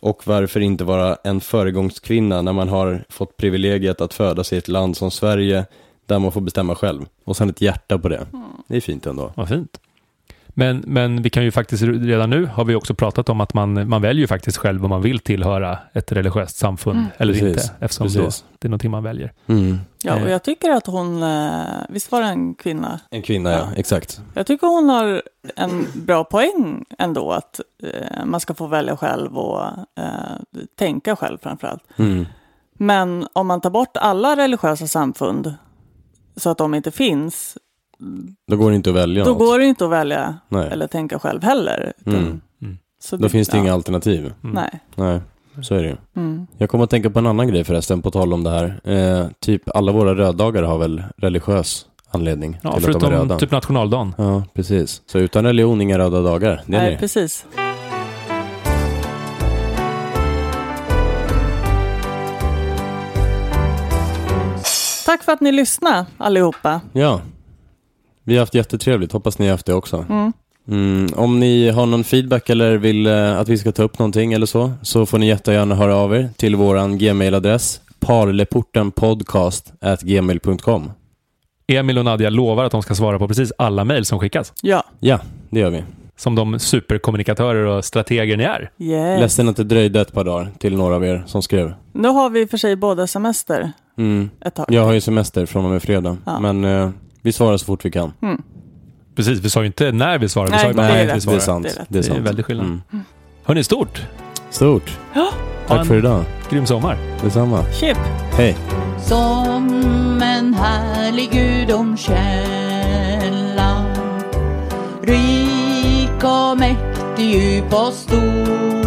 [0.00, 4.68] och varför inte vara en föregångskvinna när man har fått privilegiet att födas i ett
[4.68, 5.66] land som Sverige
[6.06, 7.06] där man får bestämma själv.
[7.24, 8.26] Och sen ett hjärta på det.
[8.68, 9.32] Det är fint ändå.
[9.36, 9.80] Vad fint.
[10.56, 13.88] Men, men vi kan ju faktiskt redan nu har vi också pratat om att man,
[13.88, 17.10] man väljer ju faktiskt själv om man vill tillhöra ett religiöst samfund Mm.
[17.16, 17.48] eller Precis.
[17.48, 17.74] inte.
[17.84, 19.32] Eftersom då, det är någonting man väljer.
[19.46, 19.78] Mm.
[20.02, 20.30] Ja, och Eh.
[20.30, 23.00] jag tycker att hon, eh, visst var det en kvinna?
[23.10, 23.58] En kvinna, ja.
[23.58, 23.66] Ja.
[23.76, 24.20] Exakt.
[24.34, 25.22] Jag tycker hon har
[25.56, 29.62] en bra poäng ändå, att eh, man ska få välja själv och
[29.98, 31.82] eh, tänka själv framförallt.
[31.96, 32.26] Mm.
[32.78, 35.54] Men om man tar bort alla religiösa samfund
[36.36, 37.58] så att de inte finns,
[38.50, 39.38] Då går det inte att välja då något.
[39.38, 40.68] går det inte att välja Nej.
[40.72, 41.92] eller tänka själv heller.
[42.00, 42.40] utan- Mm.
[42.62, 42.78] Mm.
[43.04, 44.32] Så Då finns det ja, inga alternativ.
[44.44, 44.54] Mm.
[44.54, 44.80] Nej.
[44.94, 45.20] Nej,
[45.62, 45.96] så är det ju.
[46.16, 46.46] Mm.
[46.58, 48.80] Jag kommer att tänka på en annan grej förresten, på tal om det här.
[48.84, 53.10] Eh, typ alla våra röddagar har väl religiös anledning Ja, till att de är förutom
[53.10, 53.38] röda.
[53.38, 54.14] typ nationaldagen.
[54.18, 55.02] Ja, precis.
[55.06, 56.62] Så utan religion, inga röda dagar.
[56.66, 56.98] Det är Nej, ni.
[56.98, 57.46] precis.
[65.06, 66.80] Tack för att ni lyssnade allihopa.
[66.92, 67.20] Ja.
[68.24, 69.12] Vi har haft jättetrevligt.
[69.12, 70.06] Hoppas ni har haft det också.
[70.68, 74.32] Mm, om ni har någon feedback eller vill eh, att vi ska ta upp någonting
[74.32, 80.90] eller så, så får ni jättegärna höra av er till våran gmailadress parleportenpodcast@gmail.com.
[81.66, 84.52] Emil och Nadja lovar att de ska svara på precis alla mejl som skickas.
[84.62, 84.84] Ja.
[85.00, 85.18] Ja,
[85.50, 85.84] det gör vi.
[86.16, 88.70] Som de superkommunikatörer och strateger ni är.
[88.78, 89.20] Yes.
[89.20, 91.74] Ledsen att det dröjde ett par dagar till några av er som skrev.
[91.92, 94.30] Nu har vi för sig båda semester Mm.
[94.44, 94.66] ett tag.
[94.68, 96.40] Jag har ju semester från och med fredag, Ja.
[96.40, 96.90] men eh,
[97.24, 98.12] vi svarar så fort vi kan.
[99.16, 101.04] Precis, vi sa ju inte när vi svarar, vi Nej, sa ju bara det är
[101.04, 101.22] att vi rätt.
[101.22, 101.36] svarar.
[101.36, 101.64] det är sant.
[101.64, 101.84] Det är.
[101.88, 102.18] Det är, sant.
[102.18, 102.66] väldigt skillnad.
[102.66, 102.80] Mm.
[103.44, 104.02] Hörni, stort!
[104.50, 104.98] Stort.
[105.14, 105.28] Ja.
[105.66, 106.24] Tack en för idag.
[106.50, 106.96] grym sommar.
[107.22, 107.64] Detsamma.
[107.80, 107.98] Chip.
[108.32, 108.56] Hej.
[109.02, 109.68] Som
[110.22, 113.84] en härlig gudomskälla
[115.02, 118.84] Rik och mäktig, djup och stor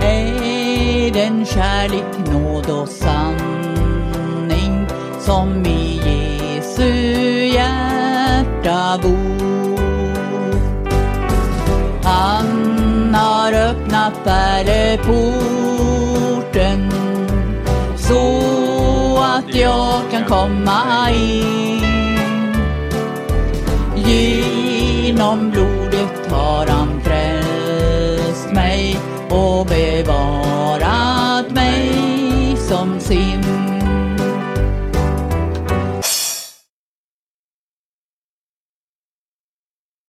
[0.00, 4.86] Är den kärlek, nåd och sanning
[5.20, 5.95] Som i
[6.76, 6.92] Jesu
[7.54, 9.78] hjärta bor
[12.02, 15.20] han har öppnat pärleporten
[17.96, 18.42] så
[19.18, 21.82] att jag kan komma in.
[23.96, 28.98] Genom blodet har han frälst mig
[29.28, 29.95] och ber